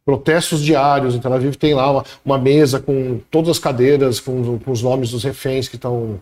protestos 0.05 0.63
diários. 0.63 1.13
Em 1.13 1.19
Tel 1.19 1.33
Aviv 1.33 1.55
tem 1.55 1.73
lá 1.73 1.91
uma, 1.91 2.05
uma 2.23 2.37
mesa 2.37 2.79
com 2.79 3.19
todas 3.29 3.49
as 3.49 3.59
cadeiras, 3.59 4.21
com, 4.21 4.57
com 4.57 4.71
os 4.71 4.81
nomes 4.81 5.11
dos 5.11 5.23
reféns 5.23 5.67
que 5.67 5.75
estão 5.75 6.19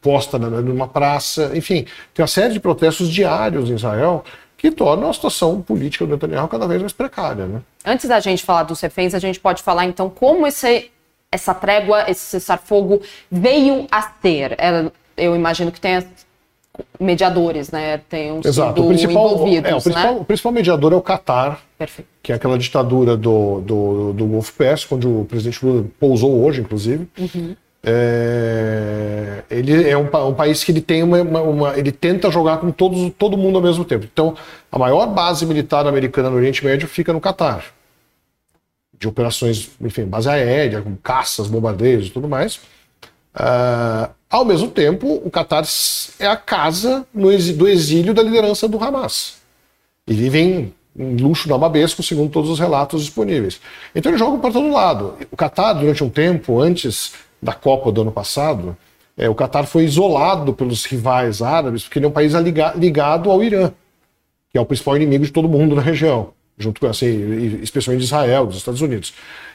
posta 0.00 0.38
numa 0.38 0.88
praça. 0.88 1.52
Enfim, 1.54 1.86
tem 2.14 2.22
uma 2.22 2.26
série 2.26 2.54
de 2.54 2.60
protestos 2.60 3.08
diários 3.08 3.70
em 3.70 3.74
Israel 3.74 4.24
que 4.56 4.70
tornam 4.70 5.10
a 5.10 5.12
situação 5.12 5.60
política 5.60 6.06
do 6.06 6.12
Netanyahu 6.12 6.48
cada 6.48 6.66
vez 6.66 6.80
mais 6.80 6.92
precária. 6.92 7.46
Né? 7.46 7.60
Antes 7.84 8.08
da 8.08 8.18
gente 8.20 8.42
falar 8.42 8.64
dos 8.64 8.80
reféns, 8.80 9.14
a 9.14 9.18
gente 9.18 9.38
pode 9.38 9.62
falar 9.62 9.84
então 9.84 10.08
como 10.08 10.46
esse, 10.46 10.90
essa 11.30 11.54
trégua, 11.54 12.10
esse 12.10 12.22
cessar-fogo 12.22 13.00
veio 13.30 13.86
a 13.90 14.02
ter. 14.02 14.56
Eu 15.16 15.36
imagino 15.36 15.70
que 15.70 15.80
tenha 15.80 16.04
mediadores, 16.98 17.70
né? 17.70 17.98
Tenham 18.08 18.40
Exato. 18.44 18.74
sido 18.74 18.84
o 18.84 18.88
principal, 18.88 19.32
envolvidos, 19.32 19.70
é, 19.70 19.74
o, 19.74 19.80
principal, 19.80 20.14
né? 20.14 20.20
o 20.20 20.24
principal 20.24 20.52
mediador 20.52 20.92
é 20.92 20.96
o 20.96 21.02
Catar, 21.02 21.60
Perfeito. 21.78 22.08
que 22.22 22.32
é 22.32 22.34
aquela 22.34 22.58
ditadura 22.58 23.16
do, 23.16 23.60
do, 23.60 24.12
do 24.12 24.26
Golfo 24.26 24.52
Pérsico, 24.54 24.96
onde 24.96 25.06
o 25.06 25.24
presidente 25.24 25.64
Lula 25.64 25.84
pousou 25.98 26.42
hoje, 26.44 26.60
inclusive. 26.60 27.08
Uhum. 27.18 27.56
É, 27.88 29.44
ele 29.48 29.88
é 29.88 29.96
um, 29.96 30.08
um, 30.28 30.34
país 30.34 30.64
que 30.64 30.72
ele 30.72 30.80
tem 30.80 31.04
uma, 31.04 31.22
uma, 31.22 31.42
uma, 31.42 31.78
ele 31.78 31.92
tenta 31.92 32.30
jogar 32.32 32.58
com 32.58 32.72
todos, 32.72 33.12
todo 33.16 33.36
mundo 33.36 33.56
ao 33.56 33.62
mesmo 33.62 33.84
tempo. 33.84 34.06
Então, 34.12 34.34
a 34.72 34.78
maior 34.78 35.06
base 35.06 35.46
militar 35.46 35.86
americana 35.86 36.28
no 36.28 36.36
Oriente 36.36 36.64
Médio 36.64 36.88
fica 36.88 37.12
no 37.12 37.20
Catar. 37.20 37.64
De 38.98 39.06
operações, 39.06 39.70
enfim, 39.80 40.04
base 40.04 40.28
aérea, 40.28 40.80
com 40.82 40.96
caças, 40.96 41.46
bombardeios 41.46 42.08
e 42.08 42.10
tudo 42.10 42.28
mais. 42.28 42.60
Uh, 43.36 44.10
ao 44.30 44.44
mesmo 44.44 44.68
tempo, 44.68 45.20
o 45.24 45.30
Qatar 45.30 45.64
é 46.18 46.26
a 46.26 46.36
casa 46.36 47.06
do 47.12 47.68
exílio 47.68 48.14
da 48.14 48.22
liderança 48.22 48.66
do 48.66 48.82
Hamas. 48.82 49.36
E 50.06 50.14
vivem 50.14 50.72
em 50.98 51.16
luxo 51.16 51.48
nababesco, 51.48 52.02
segundo 52.02 52.30
todos 52.30 52.48
os 52.48 52.58
relatos 52.58 53.04
disponíveis. 53.04 53.60
Então 53.94 54.10
eles 54.10 54.18
jogam 54.18 54.40
para 54.40 54.52
todo 54.52 54.72
lado. 54.72 55.14
O 55.30 55.36
Qatar, 55.36 55.78
durante 55.78 56.02
um 56.02 56.08
tempo, 56.08 56.60
antes 56.60 57.12
da 57.40 57.52
Copa 57.52 57.92
do 57.92 58.00
ano 58.00 58.12
passado, 58.12 58.76
é, 59.16 59.28
o 59.28 59.34
Qatar 59.34 59.66
foi 59.66 59.84
isolado 59.84 60.54
pelos 60.54 60.84
rivais 60.84 61.42
árabes, 61.42 61.82
porque 61.82 61.98
ele 61.98 62.06
é 62.06 62.08
um 62.08 62.12
país 62.12 62.32
ligado 62.76 63.30
ao 63.30 63.42
Irã, 63.42 63.70
que 64.50 64.58
é 64.58 64.60
o 64.60 64.66
principal 64.66 64.96
inimigo 64.96 65.24
de 65.24 65.32
todo 65.32 65.48
mundo 65.48 65.76
na 65.76 65.82
região. 65.82 66.32
Junto 66.58 66.80
com 66.80 66.86
assim, 66.86 67.60
especialmente 67.62 68.04
Israel, 68.04 68.46
dos 68.46 68.56
Estados 68.56 68.80
Unidos. 68.80 69.12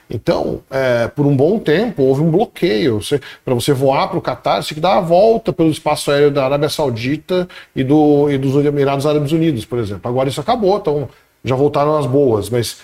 Então, 0.10 0.62
é, 0.70 1.08
por 1.08 1.26
um 1.26 1.36
bom 1.36 1.58
tempo, 1.58 2.04
houve 2.04 2.22
um 2.22 2.30
bloqueio. 2.30 3.00
Para 3.46 3.54
você 3.54 3.72
voar 3.72 4.10
para 4.10 4.18
o 4.18 4.22
Catar, 4.22 4.62
você 4.62 4.70
tem 4.70 4.76
que 4.76 4.82
dar 4.82 4.98
a 4.98 5.02
volta 5.02 5.54
pelo 5.54 5.70
espaço 5.70 6.12
aéreo 6.12 6.32
da 6.32 6.44
Arábia 6.44 6.70
Saudita 6.70 7.48
e, 7.76 7.84
do, 7.84 8.30
e 8.30 8.38
dos 8.38 8.64
Emirados 8.66 9.06
Árabes 9.06 9.32
Unidos, 9.32 9.64
por 9.64 9.80
exemplo. 9.80 10.10
Agora 10.10 10.28
isso 10.28 10.42
acabou, 10.42 10.78
então 10.78 11.08
já 11.44 11.56
voltaram 11.56 11.98
as 11.98 12.06
boas, 12.06 12.50
mas 12.50 12.80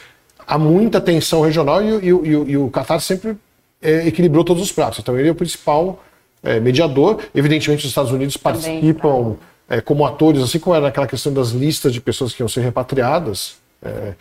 há 0.47 0.57
muita 0.57 1.01
tensão 1.01 1.41
regional 1.41 1.83
e, 1.83 2.05
e, 2.05 2.07
e, 2.07 2.57
o 2.57 2.69
Catar 2.69 2.99
sempre 2.99 3.35
é, 3.81 4.07
equilibrou 4.07 4.43
todos 4.43 4.63
os 4.63 4.71
pratos. 4.71 4.99
Então 4.99 5.19
ele 5.19 5.27
é 5.27 5.31
o 5.31 5.35
principal 5.35 6.01
é, 6.41 6.59
mediador. 6.61 7.19
Evidentemente, 7.35 7.83
os 7.83 7.89
Estados 7.89 8.11
Unidos 8.11 8.37
participam 8.37 9.35
é, 9.69 9.81
como 9.81 10.05
atores, 10.05 10.41
assim 10.41 10.59
como 10.59 10.75
era 10.75 10.85
naquela 10.85 11.07
questão 11.07 11.33
das 11.33 11.49
listas 11.49 11.91
de 11.93 11.99
pessoas 11.99 12.33
que 12.33 12.41
iam 12.41 12.47
ser 12.47 12.61
repatriadas. 12.61 13.57
É, 13.81 14.13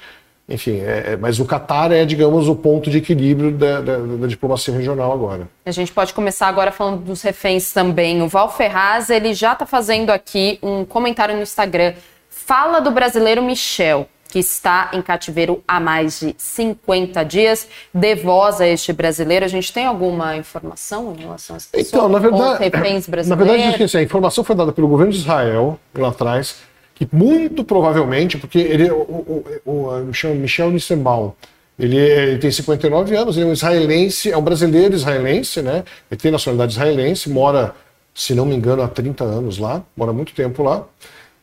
enfim, 0.48 0.78
é, 0.78 1.12
é, 1.12 1.16
mas 1.16 1.40
o 1.40 1.44
Catar 1.44 1.90
é, 1.90 2.04
digamos, 2.04 2.48
o 2.48 2.54
ponto 2.54 2.88
de 2.88 2.98
equilíbrio 2.98 3.50
da, 3.50 3.80
da, 3.80 3.98
da, 3.98 4.26
diplomacia 4.28 4.72
regional 4.72 5.12
agora. 5.12 5.48
A 5.64 5.70
gente 5.72 5.90
pode 5.92 6.14
começar 6.14 6.46
agora 6.46 6.70
falando 6.70 7.02
dos 7.02 7.20
reféns 7.22 7.72
também. 7.72 8.22
O 8.22 8.28
Val 8.28 8.48
Ferraz, 8.52 9.10
ele 9.10 9.34
já 9.34 9.54
está 9.54 9.66
fazendo 9.66 10.10
aqui 10.10 10.58
um 10.62 10.84
comentário 10.84 11.34
no 11.34 11.42
Instagram. 11.42 11.94
Fala 12.30 12.78
do 12.78 12.92
brasileiro 12.92 13.42
Michel, 13.42 14.08
que 14.28 14.38
está 14.38 14.90
em 14.92 15.02
cativeiro 15.02 15.64
há 15.66 15.80
mais 15.80 16.20
de 16.20 16.32
50 16.38 17.24
dias. 17.24 17.66
Dê 17.92 18.14
voz 18.14 18.60
a 18.60 18.68
este 18.68 18.92
brasileiro. 18.92 19.44
A 19.44 19.48
gente 19.48 19.72
tem 19.72 19.84
alguma 19.84 20.36
informação 20.36 21.12
em 21.12 21.22
relação 21.22 21.54
a 21.54 21.56
essa 21.56 21.68
pessoa? 21.72 22.04
Então, 22.04 22.08
na 22.08 22.20
verdade? 22.20 23.28
Na 23.28 23.34
verdade, 23.34 23.96
a 23.96 24.02
informação 24.02 24.44
foi 24.44 24.54
dada 24.54 24.70
pelo 24.70 24.86
governo 24.86 25.10
de 25.10 25.18
Israel 25.18 25.76
lá 25.92 26.10
atrás 26.10 26.54
que 26.96 27.06
muito 27.12 27.62
provavelmente, 27.62 28.38
porque 28.38 28.58
ele, 28.58 28.90
o, 28.90 29.44
o, 29.64 29.70
o, 29.70 30.04
Michel 30.34 30.70
Nissenbaum, 30.70 31.32
ele, 31.78 31.98
ele, 31.98 32.38
tem 32.38 32.50
59 32.50 33.14
anos, 33.14 33.36
ele 33.36 33.44
é 33.44 33.48
um 33.50 33.52
israelense, 33.52 34.32
é 34.32 34.36
um 34.36 34.42
brasileiro 34.42 34.94
israelense, 34.94 35.60
né? 35.60 35.84
Ele 36.10 36.18
tem 36.18 36.30
nacionalidade 36.30 36.72
israelense, 36.72 37.28
mora, 37.28 37.74
se 38.14 38.34
não 38.34 38.46
me 38.46 38.56
engano, 38.56 38.82
há 38.82 38.88
30 38.88 39.24
anos 39.24 39.58
lá, 39.58 39.84
mora 39.94 40.10
muito 40.10 40.32
tempo 40.34 40.62
lá. 40.62 40.86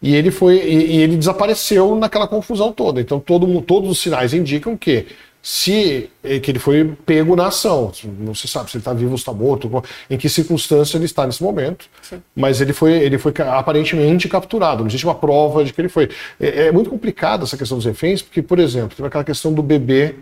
E 0.02 0.16
ele 0.16 0.32
foi 0.32 0.56
e, 0.58 0.96
e 0.96 1.02
ele 1.04 1.16
desapareceu 1.18 1.96
naquela 1.96 2.28
confusão 2.28 2.74
toda. 2.74 3.00
Então 3.00 3.20
todo, 3.20 3.62
todos 3.62 3.92
os 3.92 4.00
sinais 4.00 4.34
indicam 4.34 4.76
que 4.76 5.06
se 5.46 6.10
eh, 6.24 6.40
que 6.40 6.50
ele 6.50 6.58
foi 6.58 6.96
pego 7.06 7.36
na 7.36 7.48
ação. 7.48 7.92
Não 8.18 8.34
se 8.34 8.48
sabe 8.48 8.72
se 8.72 8.78
ele 8.78 8.82
está 8.82 8.94
vivo 8.94 9.12
ou 9.12 9.18
está 9.18 9.34
morto, 9.34 9.84
em 10.10 10.18
que 10.18 10.30
circunstância 10.30 10.96
ele 10.96 11.04
está 11.04 11.28
nesse 11.28 11.44
momento. 11.44 11.86
Sim. 12.02 12.24
Mas 12.34 12.62
ele 12.62 12.72
foi, 12.72 12.94
ele 12.94 13.18
foi 13.18 13.34
aparentemente 13.50 14.30
capturado. 14.30 14.80
Não 14.80 14.88
existe 14.88 15.06
uma 15.06 15.14
prova 15.14 15.66
de 15.66 15.74
que 15.74 15.82
ele 15.82 15.90
foi. 15.90 16.10
É, 16.40 16.68
é 16.68 16.72
muito 16.72 16.90
complicada 16.90 17.44
essa 17.44 17.58
questão 17.58 17.78
dos 17.78 17.86
reféns, 17.86 18.22
porque, 18.22 18.42
por 18.42 18.58
exemplo, 18.58 18.96
teve 18.96 19.06
aquela 19.06 19.26
questão 19.26 19.54
do 19.54 19.62
bebê. 19.62 20.16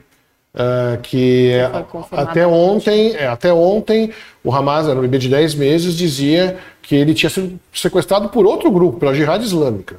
Uh, 0.54 1.00
que 1.02 1.54
até 2.12 2.46
ontem, 2.46 3.16
é, 3.16 3.26
até 3.26 3.54
ontem 3.54 4.12
o 4.44 4.54
Hamas, 4.54 4.86
era 4.86 5.00
um 5.00 5.02
bebê 5.02 5.18
de 5.18 5.30
10 5.30 5.56
meses, 5.56 5.96
dizia 5.96 6.58
que 6.82 6.94
ele 6.94 7.14
tinha 7.14 7.30
sido 7.30 7.58
sequestrado 7.74 8.28
por 8.28 8.46
outro 8.46 8.70
grupo, 8.70 9.00
pela 9.00 9.14
Jihad 9.14 9.42
Islâmica. 9.42 9.96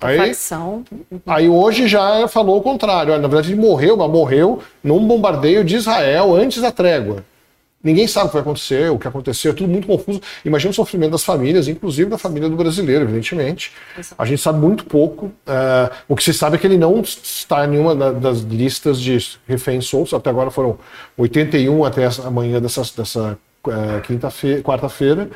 Aí, 0.00 0.18
facção. 0.18 0.84
aí 1.26 1.48
hoje 1.48 1.88
já 1.88 2.26
falou 2.28 2.58
o 2.58 2.62
contrário. 2.62 3.12
Olha, 3.12 3.22
na 3.22 3.28
verdade, 3.28 3.52
ele 3.52 3.60
morreu, 3.60 3.96
mas 3.96 4.10
morreu 4.10 4.60
num 4.82 5.06
bombardeio 5.06 5.64
de 5.64 5.76
Israel 5.76 6.34
antes 6.34 6.60
da 6.60 6.72
trégua. 6.72 7.24
Ninguém 7.84 8.06
sabe 8.06 8.26
o 8.26 8.28
que 8.28 8.34
vai 8.34 8.40
acontecer, 8.40 8.90
o 8.90 8.98
que 8.98 9.06
aconteceu, 9.06 9.52
é 9.52 9.54
tudo 9.54 9.68
muito 9.68 9.86
confuso. 9.86 10.18
Imagina 10.42 10.70
o 10.70 10.74
sofrimento 10.74 11.10
das 11.10 11.22
famílias, 11.22 11.68
inclusive 11.68 12.08
da 12.08 12.16
família 12.16 12.48
do 12.48 12.56
brasileiro, 12.56 13.04
evidentemente. 13.04 13.72
Exato. 13.98 14.14
A 14.16 14.24
gente 14.24 14.40
sabe 14.40 14.58
muito 14.58 14.86
pouco. 14.86 15.26
Uh, 15.26 15.94
o 16.08 16.16
que 16.16 16.24
se 16.24 16.32
sabe 16.32 16.56
é 16.56 16.58
que 16.58 16.66
ele 16.66 16.78
não 16.78 17.02
está 17.02 17.66
em 17.66 17.68
nenhuma 17.68 17.94
das 17.94 18.38
listas 18.38 18.98
de 18.98 19.18
reféns 19.46 19.84
soltos. 19.84 20.14
Até 20.14 20.30
agora 20.30 20.50
foram 20.50 20.78
81 21.18 21.84
até 21.84 22.08
amanhã 22.24 22.58
dessa, 22.58 22.80
dessa 22.96 23.38
uh, 23.66 24.00
quinta-feira, 24.02 24.62
quarta-feira 24.62 25.28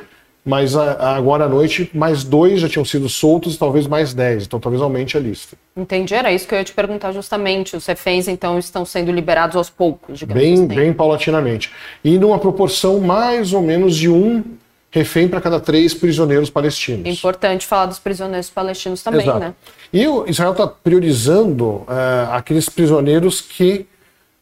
mas 0.45 0.75
agora 0.75 1.45
à 1.45 1.49
noite 1.49 1.89
mais 1.93 2.23
dois 2.23 2.61
já 2.61 2.69
tinham 2.69 2.85
sido 2.85 3.07
soltos 3.09 3.55
e 3.55 3.57
talvez 3.57 3.87
mais 3.87 4.13
dez, 4.13 4.45
então 4.45 4.59
talvez 4.59 4.81
aumente 4.81 5.17
a 5.17 5.19
lista. 5.19 5.57
Entendi, 5.75 6.13
era 6.13 6.31
isso 6.31 6.47
que 6.47 6.53
eu 6.53 6.57
ia 6.57 6.63
te 6.63 6.73
perguntar 6.73 7.11
justamente. 7.11 7.75
Os 7.75 7.85
reféns 7.85 8.27
então 8.27 8.57
estão 8.57 8.83
sendo 8.85 9.11
liberados 9.11 9.55
aos 9.55 9.69
poucos, 9.69 10.19
digamos 10.19 10.41
bem, 10.41 10.53
assim. 10.53 10.67
Bem 10.67 10.93
paulatinamente. 10.93 11.71
E 12.03 12.17
numa 12.17 12.39
proporção 12.39 12.99
mais 12.99 13.53
ou 13.53 13.61
menos 13.61 13.95
de 13.95 14.09
um 14.09 14.43
refém 14.91 15.27
para 15.27 15.39
cada 15.39 15.59
três 15.59 15.93
prisioneiros 15.93 16.49
palestinos. 16.49 17.05
É 17.05 17.09
importante 17.09 17.65
falar 17.65 17.85
dos 17.85 17.99
prisioneiros 17.99 18.49
palestinos 18.49 19.03
também, 19.03 19.21
Exato. 19.21 19.39
né? 19.39 19.53
E 19.93 20.07
o 20.07 20.27
Israel 20.27 20.51
está 20.51 20.67
priorizando 20.67 21.65
uh, 21.65 21.85
aqueles 22.31 22.67
prisioneiros 22.67 23.39
que 23.39 23.85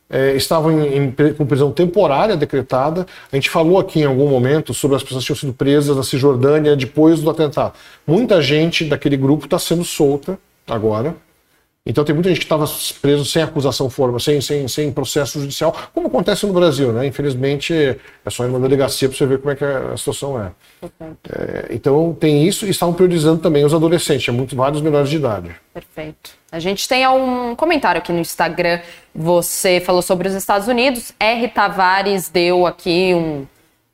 é, 0.10 0.36
estavam 0.36 0.72
em, 0.82 1.08
em, 1.08 1.34
com 1.34 1.46
prisão 1.46 1.72
temporária 1.72 2.38
decretada. 2.38 3.06
A 3.32 3.36
gente 3.36 3.50
falou 3.50 3.80
aqui 3.80 4.00
em 4.00 4.06
algum 4.06 4.30
momento 4.30 4.74
sobre 4.74 4.96
as 4.96 5.04
pessoas 5.04 5.24
que 5.24 5.28
tinham 5.28 5.38
sido 5.38 5.54
presas 5.54 5.96
na 5.96 6.04
Cisjordânia 6.04 6.76
depois 6.76 7.22
do 7.22 7.30
atentado. 7.30 7.74
Muita 8.06 8.42
gente 8.42 8.86
daquele 8.86 9.18
grupo 9.18 9.46
está 9.46 9.60
sendo 9.60 9.84
solta 9.84 10.40
agora. 10.68 11.16
Então 11.88 12.04
tem 12.04 12.14
muita 12.14 12.30
gente 12.30 12.40
que 12.40 12.46
estava 12.46 12.66
preso 13.02 13.24
sem 13.24 13.42
acusação 13.42 13.90
formal, 13.90 14.20
sem, 14.20 14.42
sem, 14.42 14.68
sem 14.68 14.92
processo 14.92 15.40
judicial, 15.40 15.74
como 15.94 16.08
acontece 16.08 16.46
no 16.46 16.52
Brasil, 16.52 16.92
né? 16.92 17.08
Infelizmente 17.08 17.74
é 17.74 18.30
só 18.30 18.44
ir 18.44 18.50
numa 18.50 18.60
delegacia 18.60 19.08
para 19.08 19.18
você 19.18 19.26
ver 19.26 19.40
como 19.40 19.52
é 19.52 19.56
que 19.56 19.64
a 19.64 19.96
situação 19.96 20.42
é. 20.42 20.52
é. 20.84 21.68
Então 21.72 22.16
tem 22.20 22.46
isso 22.46 22.66
e 22.66 22.70
estavam 22.70 22.94
priorizando 22.94 23.42
também 23.42 23.64
os 23.64 23.74
adolescentes, 23.74 24.28
é 24.28 24.32
muito 24.32 24.56
vários 24.56 24.82
menores 24.82 25.10
de 25.10 25.16
idade. 25.16 25.56
Perfeito. 25.74 26.32
A 26.52 26.60
gente 26.60 26.88
tem 26.88 27.08
um 27.08 27.56
comentário 27.56 28.00
aqui 28.00 28.12
no 28.12 28.20
Instagram. 28.20 28.80
Você 29.14 29.80
falou 29.80 30.02
sobre 30.02 30.28
os 30.28 30.34
Estados 30.34 30.68
Unidos. 30.68 31.12
R. 31.20 31.48
Tavares 31.50 32.30
deu 32.30 32.66
aqui 32.66 33.14
um 33.14 33.46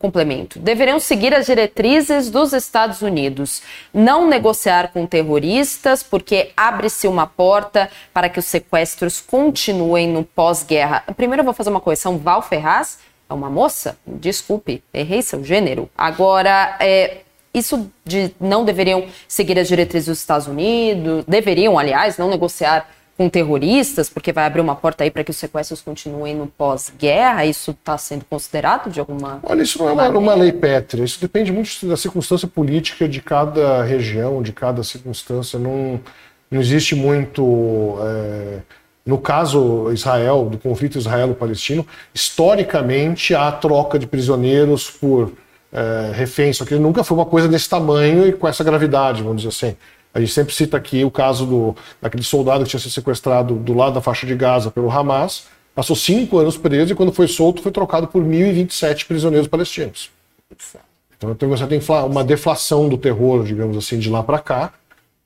complemento. 0.04 0.60
Deveriam 0.60 1.00
seguir 1.00 1.34
as 1.34 1.46
diretrizes 1.46 2.30
dos 2.30 2.52
Estados 2.52 3.02
Unidos. 3.02 3.62
Não 3.94 4.28
negociar 4.28 4.92
com 4.92 5.06
terroristas, 5.06 6.04
porque 6.04 6.52
abre-se 6.58 7.08
uma 7.08 7.26
porta 7.26 7.90
para 8.14 8.28
que 8.28 8.38
os 8.38 8.44
sequestros 8.44 9.22
continuem 9.22 10.10
no 10.10 10.26
pós-guerra. 10.26 11.06
Primeiro 11.16 11.40
eu 11.40 11.46
vou 11.46 11.54
fazer 11.54 11.70
uma 11.70 11.80
correção. 11.80 12.18
Val 12.18 12.42
Ferraz 12.42 13.00
é 13.30 13.34
uma 13.34 13.50
moça? 13.50 13.98
Desculpe, 14.06 14.84
errei 14.94 15.22
seu 15.22 15.42
gênero. 15.42 15.90
Agora, 15.98 16.76
é, 16.82 17.20
isso 17.54 17.90
de 18.04 18.36
não 18.42 18.66
deveriam 18.66 19.06
seguir 19.26 19.58
as 19.58 19.70
diretrizes 19.70 20.10
dos 20.10 20.20
Estados 20.20 20.48
Unidos, 20.48 21.24
deveriam, 21.26 21.80
aliás, 21.80 22.18
não 22.18 22.30
negociar 22.30 22.90
com 23.18 23.30
terroristas, 23.30 24.10
porque 24.10 24.32
vai 24.32 24.46
abrir 24.46 24.62
uma 24.62 24.76
porta 24.76 25.04
aí 25.04 25.12
para 25.12 25.24
que 25.24 25.32
os 25.32 25.38
sequestros 25.38 25.82
continuem 25.82 26.36
no 26.36 26.48
pós-guerra? 26.48 27.46
Isso 27.46 27.72
está 27.72 27.98
sendo 27.98 28.26
considerado 28.26 28.90
de 28.90 29.00
alguma 29.00 29.40
Olha, 29.44 29.62
isso 29.62 29.80
não 29.80 29.90
é 29.90 29.94
uma, 29.94 30.10
uma, 30.10 30.36
lei 30.36 30.52
pétrea, 30.52 31.04
isso 31.04 31.22
depende 31.22 31.52
muito 31.52 31.86
da 31.88 31.96
circunstância 31.96 32.48
política 32.48 33.08
de 33.08 33.22
cada 33.22 33.84
região, 33.84 34.42
de 34.42 34.52
cada 34.52 34.84
circunstância. 34.84 35.60
Não, 35.60 36.00
não 36.50 36.60
existe 36.60 36.96
muito. 36.96 37.98
É... 38.02 38.60
No 39.06 39.18
caso 39.18 39.92
Israel, 39.92 40.46
do 40.50 40.58
conflito 40.58 40.98
israelo-palestino, 40.98 41.86
historicamente 42.14 43.36
há 43.36 43.52
troca 43.52 44.00
de 44.00 44.08
prisioneiros 44.08 44.90
por 44.90 45.34
é, 45.74 46.12
refém, 46.14 46.54
só 46.54 46.64
que 46.64 46.76
nunca 46.76 47.04
foi 47.04 47.18
uma 47.18 47.26
coisa 47.26 47.48
desse 47.48 47.68
tamanho 47.68 48.28
e 48.28 48.32
com 48.32 48.48
essa 48.48 48.64
gravidade, 48.64 49.22
vamos 49.22 49.42
dizer 49.42 49.50
assim. 49.50 49.76
A 50.14 50.20
gente 50.20 50.32
sempre 50.32 50.54
cita 50.54 50.78
aqui 50.78 51.04
o 51.04 51.10
caso 51.10 51.46
do, 51.46 51.76
daquele 52.02 52.24
soldado 52.24 52.64
que 52.64 52.70
tinha 52.70 52.80
sido 52.80 52.92
sequestrado 52.92 53.56
do 53.56 53.74
lado 53.74 53.94
da 53.96 54.02
faixa 54.02 54.28
de 54.28 54.36
Gaza 54.36 54.70
pelo 54.70 54.92
Hamas, 54.92 55.46
passou 55.74 55.96
cinco 55.96 56.38
anos 56.38 56.58
preso 56.58 56.94
e 56.94 56.96
quando 56.96 57.12
foi 57.12 57.28
solto 57.28 57.62
foi 57.62 57.72
trocado 57.72 58.08
por 58.08 58.24
1.027 58.24 59.08
prisioneiros 59.08 59.48
palestinos. 59.48 60.12
Então 61.18 61.50
você 61.50 61.66
tem 61.66 61.80
uma 62.06 62.24
deflação 62.24 62.88
do 62.88 62.98
terror, 62.98 63.44
digamos 63.44 63.76
assim, 63.78 63.98
de 63.98 64.10
lá 64.10 64.22
para 64.22 64.40
cá, 64.40 64.74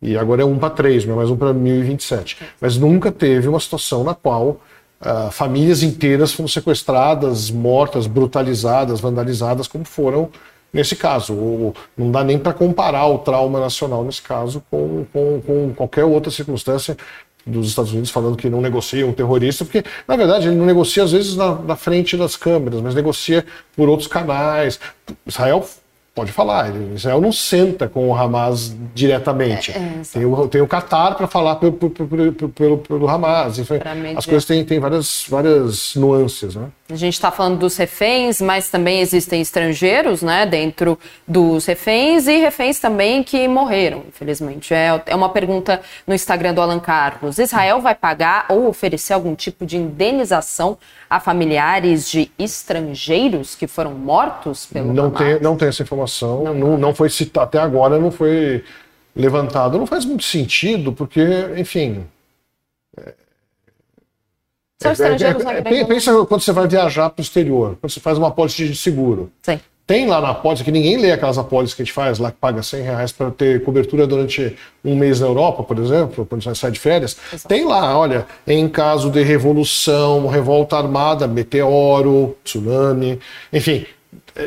e 0.01 0.15
agora 0.15 0.43
é 0.43 0.45
um 0.45 0.57
para 0.57 0.69
três, 0.69 1.03
é 1.03 1.07
mais 1.07 1.29
um 1.29 1.35
para 1.35 1.53
1.027. 1.53 2.37
Mas 2.61 2.77
nunca 2.77 3.11
teve 3.11 3.47
uma 3.47 3.59
situação 3.59 4.03
na 4.03 4.13
qual 4.13 4.61
Uh, 4.99 5.29
famílias 5.29 5.83
inteiras 5.83 6.31
foram 6.31 6.47
sequestradas, 6.47 7.51
mortas, 7.51 8.07
brutalizadas, 8.07 8.99
vandalizadas, 8.99 9.67
como 9.67 9.85
foram 9.85 10.31
nesse 10.77 10.95
caso. 10.95 11.33
O, 11.33 11.73
não 11.97 12.11
dá 12.11 12.23
nem 12.23 12.37
para 12.37 12.53
comparar 12.53 13.07
o 13.07 13.17
trauma 13.17 13.59
nacional 13.59 14.03
nesse 14.03 14.21
caso 14.21 14.63
com, 14.69 15.05
com, 15.11 15.41
com, 15.41 15.73
qualquer 15.73 16.05
outra 16.05 16.31
circunstância 16.31 16.95
dos 17.45 17.67
Estados 17.67 17.91
Unidos 17.91 18.11
falando 18.11 18.37
que 18.37 18.49
não 18.49 18.61
negocia 18.61 19.07
um 19.07 19.13
terrorista, 19.13 19.65
porque 19.65 19.83
na 20.07 20.15
verdade 20.15 20.47
ele 20.47 20.55
não 20.55 20.65
negocia 20.65 21.03
às 21.03 21.11
vezes 21.11 21.35
na, 21.35 21.55
na 21.55 21.75
frente 21.75 22.15
das 22.15 22.35
câmeras, 22.35 22.81
mas 22.81 22.93
negocia 22.93 23.43
por 23.75 23.89
outros 23.89 24.07
canais. 24.07 24.79
Israel 25.25 25.67
pode 26.17 26.31
falar. 26.31 26.75
Israel 26.95 27.21
não 27.21 27.31
senta 27.31 27.87
com 27.87 28.09
o 28.09 28.15
Hamas 28.15 28.75
diretamente. 28.95 29.71
É, 29.71 29.75
é, 29.75 30.01
tem, 30.11 30.25
o, 30.25 30.47
tem 30.47 30.61
o 30.61 30.67
Qatar 30.67 31.13
para 31.13 31.27
falar 31.27 31.57
pelo, 31.57 31.73
pelo, 31.73 32.49
pelo, 32.49 32.77
pelo 32.79 33.07
Hamas. 33.07 33.59
Enfim, 33.59 33.75
as 34.17 34.25
coisas 34.25 34.43
têm, 34.43 34.65
têm 34.65 34.79
várias, 34.79 35.27
várias 35.29 35.93
nuances. 35.95 36.55
Né? 36.55 36.69
A 36.89 36.95
gente 36.95 37.13
está 37.13 37.29
falando 37.29 37.59
dos 37.59 37.77
reféns, 37.77 38.41
mas 38.41 38.69
também 38.69 39.01
existem 39.01 39.41
estrangeiros 39.41 40.23
né, 40.23 40.45
dentro 40.47 40.97
dos 41.27 41.67
reféns 41.67 42.27
e 42.27 42.37
reféns 42.37 42.79
também 42.79 43.21
que 43.23 43.47
morreram, 43.47 44.03
infelizmente. 44.07 44.73
É, 44.73 44.99
é 45.05 45.15
uma 45.15 45.29
pergunta 45.29 45.81
no 46.07 46.15
Instagram 46.15 46.55
do 46.55 46.61
Alan 46.61 46.79
Carlos. 46.79 47.37
Israel 47.37 47.79
vai 47.79 47.93
pagar 47.93 48.45
ou 48.49 48.67
oferecer 48.67 49.13
algum 49.13 49.35
tipo 49.35 49.67
de 49.67 49.77
indenização 49.77 50.79
a 51.09 51.19
familiares 51.19 52.09
de 52.09 52.31
estrangeiros 52.39 53.53
que 53.53 53.67
foram 53.67 53.91
mortos 53.93 54.65
pelo 54.65 54.93
não 54.93 55.05
Hamas? 55.05 55.19
Tem, 55.19 55.39
não 55.41 55.55
tem 55.55 55.67
essa 55.67 55.83
informação, 55.83 56.06
não, 56.43 56.53
não, 56.53 56.77
não 56.77 56.95
foi 56.95 57.09
citado, 57.09 57.45
até 57.45 57.59
agora 57.59 57.99
não 57.99 58.11
foi 58.11 58.63
levantado. 59.15 59.77
Não 59.77 59.87
faz 59.87 60.05
muito 60.05 60.23
sentido, 60.23 60.93
porque, 60.93 61.21
enfim... 61.57 62.05
São 64.79 64.91
é, 64.91 65.73
é, 65.73 65.79
é, 65.79 65.85
Pensa 65.85 66.13
quando 66.25 66.41
você 66.41 66.51
vai 66.51 66.67
viajar 66.67 67.09
para 67.09 67.21
o 67.21 67.23
exterior, 67.23 67.77
quando 67.81 67.91
você 67.91 67.99
faz 67.99 68.17
uma 68.17 68.27
apólice 68.27 68.67
de 68.67 68.75
seguro. 68.75 69.31
Sim. 69.41 69.59
Tem 69.87 70.05
lá 70.05 70.19
na 70.19 70.31
apólice, 70.31 70.65
que 70.65 70.71
ninguém 70.71 70.97
lê 70.97 71.13
aquelas 71.13 71.37
apólices 71.37 71.73
que 71.73 71.81
a 71.81 71.85
gente 71.85 71.93
faz 71.93 72.19
lá, 72.19 72.29
que 72.29 72.37
paga 72.37 72.61
100 72.61 72.81
reais 72.81 73.11
para 73.13 73.31
ter 73.31 73.63
cobertura 73.63 74.05
durante 74.05 74.53
um 74.83 74.97
mês 74.97 75.21
na 75.21 75.27
Europa, 75.27 75.63
por 75.63 75.79
exemplo, 75.79 76.25
quando 76.25 76.43
você 76.43 76.53
sai 76.53 76.71
de 76.71 76.79
férias. 76.79 77.15
Exato. 77.31 77.47
Tem 77.47 77.63
lá, 77.63 77.97
olha, 77.97 78.27
em 78.45 78.67
caso 78.67 79.09
de 79.09 79.23
revolução, 79.23 80.27
revolta 80.27 80.75
armada, 80.75 81.25
meteoro, 81.25 82.35
tsunami, 82.43 83.17
enfim, 83.51 83.85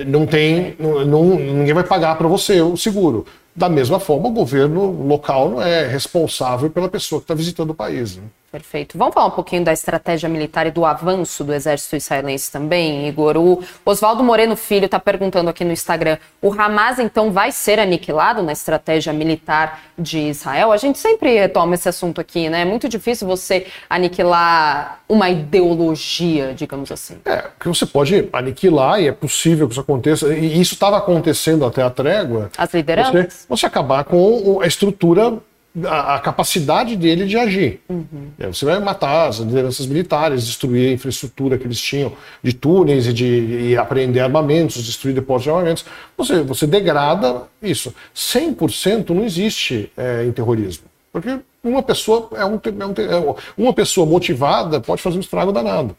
não 0.06 0.26
tem, 0.26 0.76
não, 0.78 1.36
ninguém 1.36 1.74
vai 1.74 1.84
pagar 1.84 2.16
para 2.16 2.28
você 2.28 2.60
o 2.60 2.76
seguro. 2.76 3.26
Da 3.54 3.68
mesma 3.68 3.98
forma, 3.98 4.28
o 4.28 4.32
governo 4.32 5.06
local 5.06 5.50
não 5.50 5.62
é 5.62 5.86
responsável 5.86 6.70
pela 6.70 6.88
pessoa 6.88 7.20
que 7.20 7.24
está 7.24 7.34
visitando 7.34 7.70
o 7.70 7.74
país. 7.74 8.16
Né? 8.16 8.22
Perfeito. 8.50 8.98
Vamos 8.98 9.14
falar 9.14 9.26
um 9.26 9.30
pouquinho 9.30 9.62
da 9.62 9.72
estratégia 9.72 10.28
militar 10.28 10.66
e 10.66 10.72
do 10.72 10.84
avanço 10.84 11.44
do 11.44 11.54
exército 11.54 11.94
israelense 11.94 12.50
também, 12.50 13.06
Igor. 13.06 13.36
O 13.36 13.62
Oswaldo 13.84 14.24
Moreno 14.24 14.56
Filho 14.56 14.86
está 14.86 14.98
perguntando 14.98 15.48
aqui 15.48 15.64
no 15.64 15.70
Instagram: 15.70 16.18
o 16.42 16.52
Hamas 16.52 16.98
então 16.98 17.30
vai 17.30 17.52
ser 17.52 17.78
aniquilado 17.78 18.42
na 18.42 18.50
estratégia 18.50 19.12
militar 19.12 19.80
de 19.96 20.18
Israel? 20.18 20.72
A 20.72 20.76
gente 20.76 20.98
sempre 20.98 21.38
retoma 21.38 21.76
esse 21.76 21.88
assunto 21.88 22.20
aqui, 22.20 22.48
né? 22.48 22.62
É 22.62 22.64
muito 22.64 22.88
difícil 22.88 23.24
você 23.24 23.68
aniquilar 23.88 24.98
uma 25.08 25.30
ideologia, 25.30 26.52
digamos 26.52 26.90
assim. 26.90 27.18
É, 27.24 27.44
que 27.58 27.68
você 27.68 27.86
pode 27.86 28.28
aniquilar 28.32 29.00
e 29.00 29.06
é 29.06 29.12
possível 29.12 29.68
que 29.68 29.74
isso 29.74 29.80
aconteça. 29.80 30.34
E 30.34 30.60
isso 30.60 30.74
estava 30.74 30.98
acontecendo 30.98 31.64
até 31.64 31.84
a 31.84 31.90
trégua. 31.90 32.50
As 32.58 32.74
lideranças? 32.74 33.12
Você, 33.12 33.46
você 33.48 33.66
acabar 33.66 34.02
com 34.02 34.60
a 34.60 34.66
estrutura 34.66 35.38
a, 35.84 36.16
a, 36.16 36.18
capacidade 36.18 36.96
dele 36.96 37.26
de 37.26 37.36
agir. 37.36 37.80
Uhum. 37.88 38.30
Você 38.50 38.64
vai 38.64 38.78
matar 38.80 39.28
as 39.28 39.38
lideranças 39.38 39.86
militares, 39.86 40.46
destruir 40.46 40.90
a 40.90 40.92
infraestrutura 40.92 41.56
que 41.56 41.64
eles 41.64 41.80
tinham 41.80 42.12
de 42.42 42.52
túneis 42.52 43.06
e 43.06 43.12
de 43.12 43.24
e 43.70 43.76
apreender 43.76 44.22
armamentos, 44.22 44.82
destruir 44.82 45.14
depósitos 45.14 45.44
de 45.44 45.50
armamentos. 45.50 45.84
Você, 46.16 46.42
você 46.42 46.66
degrada 46.66 47.42
isso. 47.62 47.94
100% 48.14 49.10
não 49.10 49.24
existe 49.24 49.92
é, 49.96 50.24
em 50.24 50.32
terrorismo. 50.32 50.84
Porque 51.12 51.38
uma 51.62 51.82
pessoa, 51.82 52.28
é 52.32 52.44
um, 52.44 52.54
é 52.54 52.86
um, 52.86 53.26
é 53.26 53.34
uma 53.56 53.72
pessoa 53.72 54.06
motivada 54.06 54.80
pode 54.80 55.02
fazer 55.02 55.18
um 55.18 55.20
estrago 55.20 55.52
danado. 55.52 55.96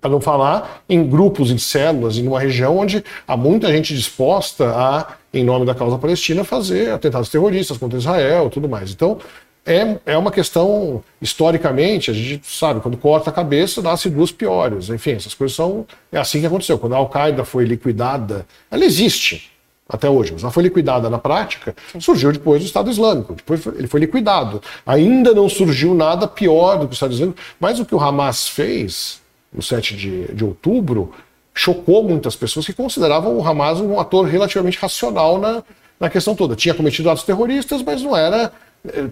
Para 0.00 0.10
não 0.10 0.20
falar 0.20 0.82
em 0.88 1.08
grupos, 1.08 1.50
em 1.50 1.58
células, 1.58 2.18
em 2.18 2.26
uma 2.26 2.40
região 2.40 2.76
onde 2.76 3.04
há 3.26 3.36
muita 3.36 3.68
gente 3.72 3.94
disposta 3.94 4.70
a, 4.70 5.14
em 5.32 5.44
nome 5.44 5.66
da 5.66 5.74
causa 5.74 5.98
palestina, 5.98 6.44
fazer 6.44 6.90
atentados 6.90 7.28
terroristas 7.28 7.76
contra 7.76 7.98
Israel 7.98 8.46
e 8.46 8.50
tudo 8.50 8.68
mais. 8.68 8.90
Então, 8.90 9.18
é, 9.66 9.98
é 10.06 10.16
uma 10.16 10.30
questão, 10.30 11.04
historicamente, 11.20 12.10
a 12.10 12.14
gente 12.14 12.46
sabe, 12.46 12.80
quando 12.80 12.96
corta 12.96 13.28
a 13.28 13.32
cabeça, 13.32 13.82
nasce 13.82 14.08
duas 14.08 14.32
piores. 14.32 14.88
Enfim, 14.88 15.12
essas 15.12 15.34
coisas 15.34 15.54
são. 15.54 15.86
É 16.10 16.18
assim 16.18 16.40
que 16.40 16.46
aconteceu. 16.46 16.78
Quando 16.78 16.94
a 16.94 16.96
Al-Qaeda 16.96 17.44
foi 17.44 17.64
liquidada, 17.64 18.46
ela 18.70 18.84
existe 18.84 19.52
até 19.86 20.08
hoje, 20.08 20.32
mas 20.32 20.42
ela 20.42 20.52
foi 20.52 20.62
liquidada 20.62 21.08
na 21.08 21.18
prática, 21.18 21.74
surgiu 21.98 22.30
depois 22.30 22.62
do 22.62 22.66
Estado 22.66 22.90
Islâmico. 22.90 23.34
Depois 23.34 23.66
ele 23.66 23.86
foi 23.86 24.00
liquidado. 24.00 24.62
Ainda 24.86 25.34
não 25.34 25.48
surgiu 25.48 25.94
nada 25.94 26.26
pior 26.26 26.78
do 26.78 26.86
que 26.86 26.92
o 26.92 26.94
Estado 26.94 27.12
Islâmico, 27.12 27.38
mas 27.60 27.78
o 27.78 27.84
que 27.84 27.94
o 27.94 28.00
Hamas 28.00 28.48
fez 28.48 29.20
no 29.52 29.62
7 29.62 29.96
de, 29.96 30.34
de 30.34 30.44
outubro, 30.44 31.12
chocou 31.58 32.04
muitas 32.04 32.36
pessoas 32.36 32.64
que 32.64 32.72
consideravam 32.72 33.36
o 33.36 33.46
Hamas 33.46 33.80
um 33.80 33.98
ator 33.98 34.26
relativamente 34.26 34.78
racional 34.78 35.38
na, 35.38 35.62
na 35.98 36.08
questão 36.08 36.34
toda. 36.34 36.54
Tinha 36.54 36.72
cometido 36.72 37.10
atos 37.10 37.24
terroristas, 37.24 37.82
mas 37.82 38.00
não 38.00 38.16
era. 38.16 38.52
Eh, 38.86 39.08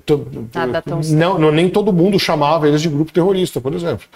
Nada 0.55 0.81
tão 0.81 1.01
não, 1.11 1.39
não, 1.39 1.51
nem 1.51 1.69
todo 1.69 1.93
mundo 1.93 2.21
chamava 2.21 2.69
eles 2.69 2.81
de 2.81 2.89
grupo 2.89 3.13
terrorista, 3.13 3.61
por 3.61 3.75
exemplo. 3.75 4.07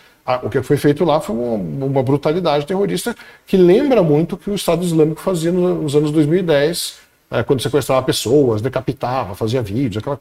O 0.44 0.48
que 0.48 0.62
foi 0.62 0.76
feito 0.76 1.04
lá 1.04 1.20
foi 1.20 1.34
uma, 1.34 1.86
uma 1.86 2.02
brutalidade 2.04 2.64
terrorista 2.66 3.16
que 3.44 3.56
lembra 3.56 4.00
muito 4.00 4.36
o 4.36 4.38
que 4.38 4.48
o 4.48 4.54
Estado 4.54 4.84
Islâmico 4.84 5.20
fazia 5.20 5.50
nos 5.50 5.96
anos 5.96 6.12
2010 6.12 7.09
é, 7.30 7.44
quando 7.44 7.62
sequestrava 7.62 8.02
pessoas, 8.02 8.60
decapitava, 8.60 9.36
fazia 9.36 9.62
vídeos, 9.62 9.98
aquelas 9.98 10.18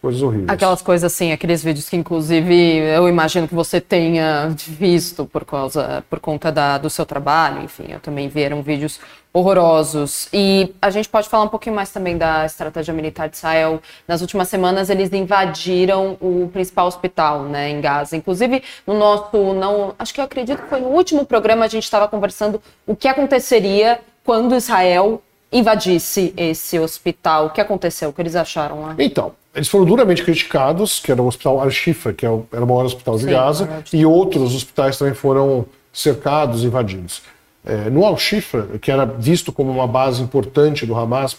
coisas 0.00 0.22
horríveis. 0.22 0.48
Aquelas 0.48 0.80
coisas 0.80 1.12
assim, 1.12 1.30
aqueles 1.30 1.62
vídeos 1.62 1.88
que 1.88 1.96
inclusive 1.96 2.78
eu 2.78 3.06
imagino 3.08 3.46
que 3.46 3.54
você 3.54 3.78
tenha 3.78 4.54
visto 4.56 5.26
por 5.26 5.44
causa, 5.44 6.02
por 6.08 6.18
conta 6.18 6.50
da, 6.50 6.78
do 6.78 6.88
seu 6.88 7.04
trabalho, 7.04 7.62
enfim, 7.62 7.84
eu 7.90 8.00
também 8.00 8.28
vi, 8.28 8.42
eram 8.42 8.62
vídeos 8.62 8.98
horrorosos. 9.34 10.30
E 10.32 10.74
a 10.80 10.88
gente 10.88 11.10
pode 11.10 11.28
falar 11.28 11.44
um 11.44 11.48
pouquinho 11.48 11.76
mais 11.76 11.90
também 11.90 12.16
da 12.16 12.46
estratégia 12.46 12.94
militar 12.94 13.28
de 13.28 13.36
Israel. 13.36 13.82
Nas 14.08 14.22
últimas 14.22 14.48
semanas 14.48 14.88
eles 14.88 15.12
invadiram 15.12 16.16
o 16.22 16.48
principal 16.50 16.86
hospital, 16.86 17.42
né, 17.42 17.68
em 17.68 17.82
Gaza. 17.82 18.16
Inclusive 18.16 18.62
no 18.86 18.94
nosso, 18.94 19.52
não, 19.52 19.94
acho 19.98 20.14
que 20.14 20.20
eu 20.22 20.24
acredito 20.24 20.62
que 20.62 20.68
foi 20.70 20.80
no 20.80 20.88
último 20.88 21.26
programa 21.26 21.66
a 21.66 21.68
gente 21.68 21.84
estava 21.84 22.08
conversando 22.08 22.62
o 22.86 22.96
que 22.96 23.08
aconteceria 23.08 24.00
quando 24.24 24.56
Israel 24.56 25.22
invadisse 25.52 26.32
esse 26.36 26.78
hospital. 26.78 27.46
O 27.46 27.50
que 27.50 27.60
aconteceu? 27.60 28.10
O 28.10 28.12
que 28.12 28.22
eles 28.22 28.36
acharam 28.36 28.82
lá? 28.82 28.94
Então, 28.98 29.32
eles 29.54 29.68
foram 29.68 29.84
duramente 29.84 30.22
criticados, 30.22 31.00
que 31.00 31.10
era 31.10 31.22
o 31.22 31.26
hospital 31.26 31.60
Al-Shifa, 31.60 32.12
que 32.12 32.26
é 32.26 32.28
era 32.52 32.64
o 32.64 32.68
maior 32.68 32.84
hospital 32.84 33.16
de 33.16 33.24
Sim, 33.24 33.30
Gaza, 33.30 33.84
e 33.92 34.04
outros 34.04 34.54
hospitais 34.54 34.98
também 34.98 35.14
foram 35.14 35.66
cercados, 35.92 36.62
invadidos. 36.62 37.22
É, 37.64 37.90
no 37.90 38.04
Al-Shifa, 38.04 38.68
que 38.80 38.90
era 38.90 39.04
visto 39.04 39.50
como 39.52 39.70
uma 39.70 39.86
base 39.86 40.22
importante 40.22 40.84
do 40.84 40.94
Hamas, 40.94 41.36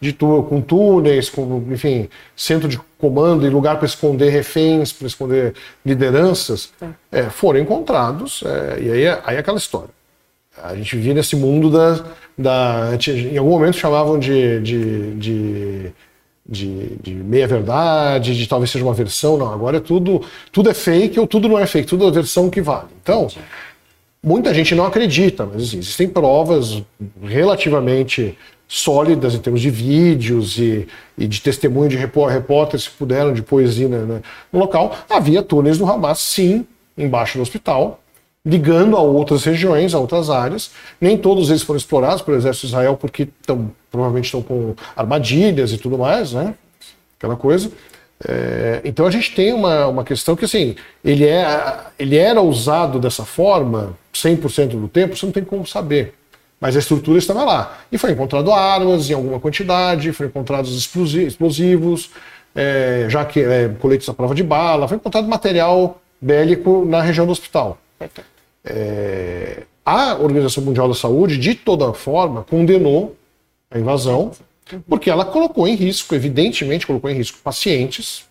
de 0.00 0.12
tu, 0.12 0.44
com 0.48 0.60
túneis, 0.60 1.28
com, 1.28 1.64
enfim, 1.70 2.08
centro 2.36 2.68
de 2.68 2.78
comando 2.98 3.44
e 3.44 3.50
lugar 3.50 3.76
para 3.76 3.86
esconder 3.86 4.30
reféns, 4.30 4.92
para 4.92 5.08
esconder 5.08 5.54
lideranças, 5.84 6.72
é, 7.10 7.24
foram 7.24 7.58
encontrados. 7.58 8.42
É, 8.46 8.80
e 8.80 8.90
aí, 8.92 9.08
aí 9.24 9.36
é 9.36 9.38
aquela 9.38 9.58
história. 9.58 9.90
A 10.62 10.74
gente 10.74 10.96
vive 10.96 11.14
nesse 11.14 11.36
mundo 11.36 11.70
da, 11.70 12.04
da. 12.36 12.90
Em 13.06 13.36
algum 13.36 13.50
momento 13.50 13.76
chamavam 13.76 14.18
de, 14.18 14.60
de, 14.60 15.14
de, 15.14 15.92
de, 16.48 16.96
de 17.02 17.14
meia-verdade, 17.14 18.36
de 18.36 18.46
talvez 18.46 18.70
seja 18.70 18.84
uma 18.84 18.94
versão. 18.94 19.36
Não, 19.36 19.52
agora 19.52 19.78
é 19.78 19.80
tudo, 19.80 20.22
tudo 20.52 20.70
é 20.70 20.74
fake 20.74 21.18
ou 21.18 21.26
tudo 21.26 21.48
não 21.48 21.58
é 21.58 21.66
fake, 21.66 21.88
tudo 21.88 22.04
é 22.04 22.08
a 22.08 22.12
versão 22.12 22.48
que 22.50 22.60
vale. 22.60 22.88
Então, 23.02 23.28
muita 24.22 24.52
gente 24.54 24.74
não 24.74 24.84
acredita, 24.84 25.46
mas 25.46 25.62
assim, 25.62 25.78
existem 25.78 26.08
provas 26.08 26.82
relativamente 27.22 28.36
sólidas 28.66 29.34
em 29.34 29.38
termos 29.38 29.62
de 29.62 29.70
vídeos 29.70 30.58
e, 30.58 30.86
e 31.16 31.26
de 31.26 31.40
testemunho 31.40 31.88
de 31.88 31.96
repórteres 31.96 32.86
que 32.86 32.96
puderam 32.96 33.32
de 33.32 33.42
poesia 33.42 33.88
né, 33.88 34.20
no 34.52 34.58
local. 34.58 34.94
Havia 35.08 35.42
túneis 35.42 35.78
do 35.78 35.86
Hamas, 35.86 36.18
sim, 36.18 36.66
embaixo 36.96 37.38
do 37.38 37.42
hospital 37.42 38.00
ligando 38.48 38.96
a 38.96 39.00
outras 39.00 39.44
regiões, 39.44 39.94
a 39.94 39.98
outras 39.98 40.30
áreas. 40.30 40.70
Nem 40.98 41.18
todos 41.18 41.50
eles 41.50 41.62
foram 41.62 41.76
explorados 41.76 42.22
pelo 42.22 42.36
exército 42.36 42.66
de 42.66 42.72
Israel 42.72 42.96
porque 42.96 43.28
tão, 43.46 43.70
provavelmente 43.90 44.24
estão 44.24 44.40
com 44.40 44.74
armadilhas 44.96 45.70
e 45.70 45.76
tudo 45.76 45.98
mais, 45.98 46.32
né? 46.32 46.54
Aquela 47.18 47.36
coisa. 47.36 47.70
É, 48.26 48.80
então 48.84 49.06
a 49.06 49.10
gente 49.10 49.34
tem 49.34 49.52
uma, 49.52 49.86
uma 49.86 50.02
questão 50.02 50.34
que 50.34 50.46
assim, 50.46 50.74
ele, 51.04 51.26
é, 51.26 51.46
ele 51.98 52.16
era 52.16 52.40
usado 52.40 52.98
dessa 52.98 53.24
forma 53.24 53.94
100% 54.14 54.68
do 54.68 54.88
tempo, 54.88 55.14
você 55.14 55.26
não 55.26 55.32
tem 55.32 55.44
como 55.44 55.66
saber. 55.66 56.14
Mas 56.58 56.74
a 56.74 56.78
estrutura 56.78 57.18
estava 57.18 57.44
lá. 57.44 57.78
E 57.92 57.98
foi 57.98 58.12
encontrado 58.12 58.50
armas 58.50 59.10
em 59.10 59.12
alguma 59.12 59.38
quantidade, 59.38 60.10
foram 60.12 60.30
encontrados 60.30 60.74
explosivos, 60.74 62.10
é, 62.56 63.06
já 63.08 63.24
que 63.26 63.40
é, 63.40 63.68
coletes 63.78 64.08
à 64.08 64.14
prova 64.14 64.34
de 64.34 64.42
bala, 64.42 64.88
foi 64.88 64.96
encontrado 64.96 65.28
material 65.28 66.00
bélico 66.20 66.84
na 66.86 67.02
região 67.02 67.26
do 67.26 67.30
hospital. 67.30 67.78
É, 68.64 69.62
a 69.84 70.16
Organização 70.16 70.62
Mundial 70.62 70.88
da 70.88 70.94
Saúde, 70.94 71.38
de 71.38 71.54
toda 71.54 71.92
forma, 71.92 72.44
condenou 72.44 73.16
a 73.70 73.78
invasão, 73.78 74.32
porque 74.86 75.10
ela 75.10 75.24
colocou 75.24 75.66
em 75.66 75.74
risco, 75.74 76.14
evidentemente 76.14 76.86
colocou 76.86 77.10
em 77.10 77.14
risco 77.14 77.38
pacientes, 77.42 78.26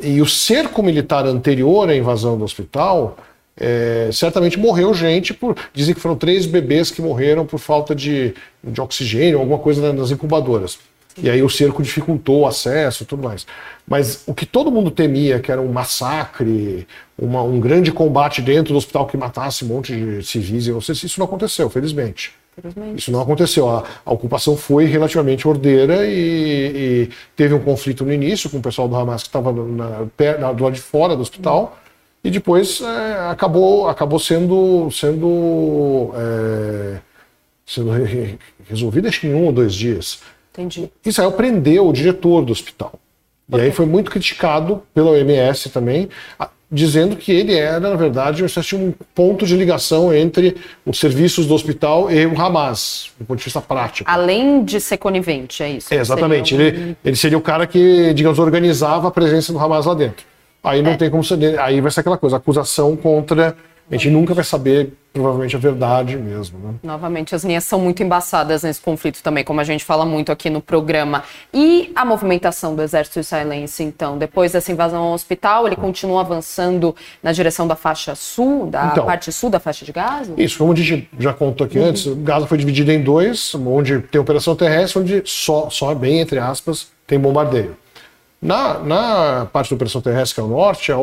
e 0.00 0.20
o 0.20 0.26
cerco 0.26 0.82
militar 0.82 1.26
anterior 1.26 1.88
à 1.88 1.96
invasão 1.96 2.38
do 2.38 2.44
hospital 2.44 3.16
é, 3.56 4.08
certamente 4.12 4.58
morreu 4.58 4.94
gente 4.94 5.34
por. 5.34 5.56
Dizem 5.74 5.94
que 5.94 6.00
foram 6.00 6.14
três 6.14 6.46
bebês 6.46 6.90
que 6.90 7.02
morreram 7.02 7.44
por 7.44 7.58
falta 7.58 7.94
de, 7.94 8.34
de 8.62 8.80
oxigênio, 8.80 9.40
alguma 9.40 9.58
coisa 9.58 9.92
nas 9.92 10.12
incubadoras. 10.12 10.78
E 11.22 11.28
aí 11.28 11.42
o 11.42 11.48
cerco 11.48 11.82
dificultou 11.82 12.40
o 12.40 12.46
acesso 12.46 13.02
e 13.02 13.06
tudo 13.06 13.22
mais. 13.22 13.46
Mas 13.86 14.22
o 14.26 14.34
que 14.34 14.46
todo 14.46 14.70
mundo 14.70 14.90
temia, 14.90 15.40
que 15.40 15.50
era 15.50 15.60
um 15.60 15.72
massacre, 15.72 16.86
uma, 17.18 17.42
um 17.42 17.58
grande 17.58 17.90
combate 17.90 18.42
dentro 18.42 18.72
do 18.72 18.76
hospital 18.76 19.06
que 19.06 19.16
matasse 19.16 19.64
um 19.64 19.68
monte 19.68 19.94
de 19.94 20.22
civis 20.22 20.66
e 20.66 20.72
vocês, 20.72 21.02
isso 21.02 21.18
não 21.18 21.26
aconteceu, 21.26 21.68
felizmente. 21.70 22.32
felizmente. 22.54 22.98
Isso 22.98 23.10
não 23.10 23.20
aconteceu. 23.20 23.68
A, 23.68 23.84
a, 24.04 24.12
ocupação 24.12 24.56
foi 24.56 24.84
relativamente 24.84 25.48
ordeira 25.48 26.06
e, 26.06 27.08
e, 27.08 27.10
teve 27.34 27.54
um 27.54 27.60
conflito 27.60 28.04
no 28.04 28.12
início 28.12 28.50
com 28.50 28.58
o 28.58 28.62
pessoal 28.62 28.88
do 28.88 28.94
Hamas 28.94 29.22
que 29.22 29.28
estava 29.28 29.52
do 29.52 30.62
lado 30.64 30.72
de 30.72 30.80
fora 30.80 31.16
do 31.16 31.22
hospital. 31.22 31.78
E 32.22 32.30
depois 32.30 32.80
é, 32.80 33.30
acabou, 33.30 33.88
acabou 33.88 34.18
sendo, 34.18 34.90
sendo, 34.90 36.12
é, 36.14 36.98
sendo 37.64 37.90
resolvido 38.68 39.08
acho 39.08 39.20
que 39.20 39.28
em 39.28 39.34
um 39.34 39.46
ou 39.46 39.52
dois 39.52 39.74
dias. 39.74 40.20
Entendi. 40.58 40.90
Israel 41.06 41.30
prendeu 41.32 41.86
o 41.86 41.92
diretor 41.92 42.44
do 42.44 42.50
hospital. 42.50 42.92
Okay. 43.48 43.60
E 43.60 43.66
aí 43.66 43.72
foi 43.72 43.86
muito 43.86 44.10
criticado 44.10 44.82
pela 44.92 45.10
OMS 45.10 45.70
também, 45.70 46.08
dizendo 46.70 47.16
que 47.16 47.30
ele 47.30 47.54
era, 47.54 47.78
na 47.78 47.94
verdade, 47.94 48.44
um 48.74 48.92
ponto 49.14 49.46
de 49.46 49.56
ligação 49.56 50.12
entre 50.12 50.56
os 50.84 50.98
serviços 50.98 51.46
do 51.46 51.54
hospital 51.54 52.10
e 52.10 52.26
o 52.26 52.38
Hamas, 52.38 53.10
do 53.18 53.24
ponto 53.24 53.38
de 53.38 53.44
vista 53.44 53.60
prático. 53.60 54.10
Além 54.10 54.64
de 54.64 54.80
ser 54.80 54.98
conivente, 54.98 55.62
é 55.62 55.70
isso? 55.70 55.94
É, 55.94 55.98
exatamente. 55.98 56.56
Seria 56.56 56.66
um... 56.66 56.68
ele, 56.68 56.96
ele 57.04 57.16
seria 57.16 57.38
o 57.38 57.42
cara 57.42 57.66
que, 57.66 58.12
digamos, 58.12 58.38
organizava 58.38 59.08
a 59.08 59.10
presença 59.10 59.52
do 59.52 59.58
Hamas 59.58 59.86
lá 59.86 59.94
dentro. 59.94 60.26
Aí 60.62 60.82
não 60.82 60.90
é. 60.90 60.96
tem 60.96 61.08
como 61.08 61.22
ser. 61.22 61.58
Aí 61.60 61.80
vai 61.80 61.90
ser 61.90 62.00
aquela 62.00 62.18
coisa, 62.18 62.36
acusação 62.36 62.96
contra 62.96 63.56
a 63.90 63.94
gente 63.94 64.10
nunca 64.10 64.34
vai 64.34 64.44
saber, 64.44 64.92
provavelmente, 65.18 65.56
a 65.56 65.58
verdade 65.58 66.16
mesmo. 66.16 66.58
Né? 66.60 66.74
Novamente, 66.82 67.34
as 67.34 67.42
linhas 67.42 67.64
são 67.64 67.80
muito 67.80 68.02
embaçadas 68.02 68.62
nesse 68.62 68.80
conflito 68.80 69.20
também, 69.20 69.42
como 69.42 69.60
a 69.60 69.64
gente 69.64 69.84
fala 69.84 70.06
muito 70.06 70.30
aqui 70.30 70.48
no 70.48 70.60
programa. 70.60 71.24
E 71.52 71.90
a 71.94 72.04
movimentação 72.04 72.76
do 72.76 72.82
exército 72.82 73.18
israelense, 73.18 73.82
então, 73.82 74.16
depois 74.16 74.52
dessa 74.52 74.70
invasão 74.70 75.02
ao 75.02 75.12
hospital, 75.12 75.66
ele 75.66 75.74
continua 75.74 76.20
avançando 76.20 76.94
na 77.20 77.32
direção 77.32 77.66
da 77.66 77.74
faixa 77.74 78.14
sul, 78.14 78.66
da 78.66 78.90
então, 78.92 79.04
parte 79.04 79.32
sul 79.32 79.50
da 79.50 79.58
faixa 79.58 79.84
de 79.84 79.90
Gaza? 79.90 80.34
Isso, 80.36 80.58
como 80.58 80.72
a 80.72 80.76
gente 80.76 81.08
já 81.18 81.32
contou 81.32 81.66
aqui 81.66 81.78
uhum. 81.78 81.86
antes, 81.86 82.06
Gaza 82.06 82.46
foi 82.46 82.58
dividida 82.58 82.94
em 82.94 83.02
dois, 83.02 83.54
onde 83.56 83.98
tem 83.98 84.20
operação 84.20 84.54
terrestre, 84.54 85.00
onde 85.00 85.22
só, 85.24 85.68
só 85.68 85.92
bem, 85.94 86.20
entre 86.20 86.38
aspas, 86.38 86.88
tem 87.06 87.18
bombardeio. 87.18 87.76
Na, 88.40 88.78
na 88.78 89.46
parte 89.52 89.70
da 89.70 89.74
operação 89.74 90.00
terrestre, 90.00 90.36
que 90.36 90.40
é 90.40 90.44
o 90.44 90.46
norte, 90.46 90.92
é 90.92 90.96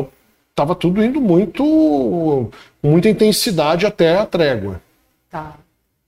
estava 0.56 0.74
tudo 0.74 1.04
indo 1.04 1.20
muito 1.20 2.50
muita 2.82 3.10
intensidade 3.10 3.84
até 3.84 4.16
a 4.16 4.24
trégua. 4.24 4.80
Tá. 5.30 5.54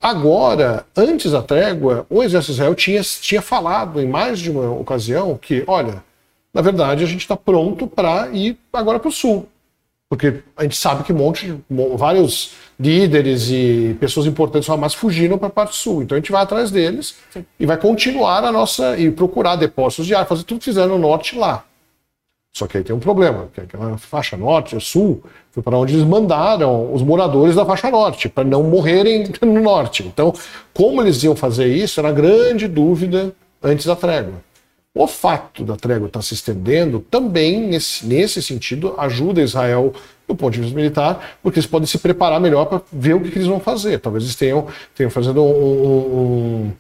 Agora, 0.01 0.87
antes 0.97 1.33
da 1.33 1.43
trégua, 1.43 2.07
o 2.09 2.23
exército 2.23 2.53
Israel 2.53 2.75
tinha, 2.75 3.03
tinha 3.03 3.43
falado 3.43 4.01
em 4.01 4.07
mais 4.07 4.39
de 4.39 4.51
uma 4.51 4.71
ocasião 4.71 5.37
que, 5.37 5.65
olha, 5.67 6.03
na 6.55 6.63
verdade 6.63 7.05
a 7.05 7.07
gente 7.07 7.21
está 7.21 7.37
pronto 7.37 7.87
para 7.87 8.29
ir 8.33 8.57
agora 8.73 8.99
para 8.99 9.09
o 9.09 9.13
sul. 9.13 9.47
Porque 10.09 10.41
a 10.57 10.63
gente 10.63 10.77
sabe 10.77 11.05
que 11.05 11.13
um 11.13 11.17
monte 11.17 11.55
vários 11.97 12.53
líderes 12.81 13.51
e 13.51 13.95
pessoas 14.01 14.25
importantes 14.25 14.67
do 14.67 14.73
Hamas 14.73 14.95
fugiram 14.95 15.37
para 15.37 15.49
a 15.49 15.51
parte 15.51 15.77
sul. 15.77 16.03
Então 16.03 16.17
a 16.17 16.21
gente 16.21 16.33
vai 16.33 16.43
atrás 16.43 16.71
deles 16.71 17.17
Sim. 17.31 17.45
e 17.61 17.67
vai 17.67 17.77
continuar 17.77 18.43
a 18.45 18.51
nossa. 18.51 18.97
e 18.97 19.11
procurar 19.11 19.57
depósitos 19.57 20.07
de 20.07 20.15
ar, 20.15 20.27
fazer 20.27 20.45
tudo 20.45 20.61
que 20.61 20.65
fizeram 20.65 20.91
no 20.91 20.99
norte 20.99 21.37
lá. 21.37 21.65
Só 22.59 22.67
que 22.67 22.77
aí 22.77 22.83
tem 22.83 22.95
um 22.95 22.99
problema, 22.99 23.49
que 23.55 23.61
aquela 23.61 23.97
faixa 23.97 24.37
norte, 24.37 24.75
o 24.75 24.81
sul, 24.81 25.23
foi 25.53 25.63
para 25.63 25.79
onde 25.79 25.95
eles 25.95 26.05
mandaram 26.05 26.93
os 26.93 27.03
moradores 27.03 27.55
da 27.55 27.65
faixa 27.65 27.89
norte, 27.89 28.29
para 28.29 28.43
não 28.43 28.65
morrerem 28.65 29.31
no 29.41 29.61
norte. 29.63 30.03
Então, 30.03 30.35
como 30.75 31.01
eles 31.01 31.23
iam 31.23 31.37
fazer 31.37 31.69
isso, 31.69 32.01
era 32.01 32.11
grande 32.11 32.67
dúvida 32.67 33.33
antes 33.63 33.87
da 33.87 33.95
trégua. 33.95 34.35
O 34.93 35.07
fato 35.07 35.63
da 35.63 35.77
trégua 35.77 36.09
estar 36.09 36.19
tá 36.19 36.23
se 36.25 36.35
estendendo 36.35 36.99
também, 37.09 37.61
nesse, 37.61 38.05
nesse 38.05 38.43
sentido, 38.43 38.93
ajuda 38.99 39.41
Israel 39.41 39.93
do 40.27 40.35
ponto 40.35 40.53
de 40.53 40.61
vista 40.61 40.75
militar, 40.75 41.39
porque 41.41 41.61
eles 41.61 41.71
podem 41.71 41.87
se 41.87 41.99
preparar 41.99 42.41
melhor 42.41 42.65
para 42.65 42.83
ver 42.93 43.15
o 43.15 43.21
que, 43.21 43.31
que, 43.31 43.39
eles 43.39 43.47
vão 43.47 43.61
fazer. 43.61 44.01
Talvez 44.01 44.25
eles 44.25 44.35
tenham, 44.35 44.67
tenham 44.97 45.13
fazendo 45.13 45.45
um, 45.45 45.53
um, 45.53 46.73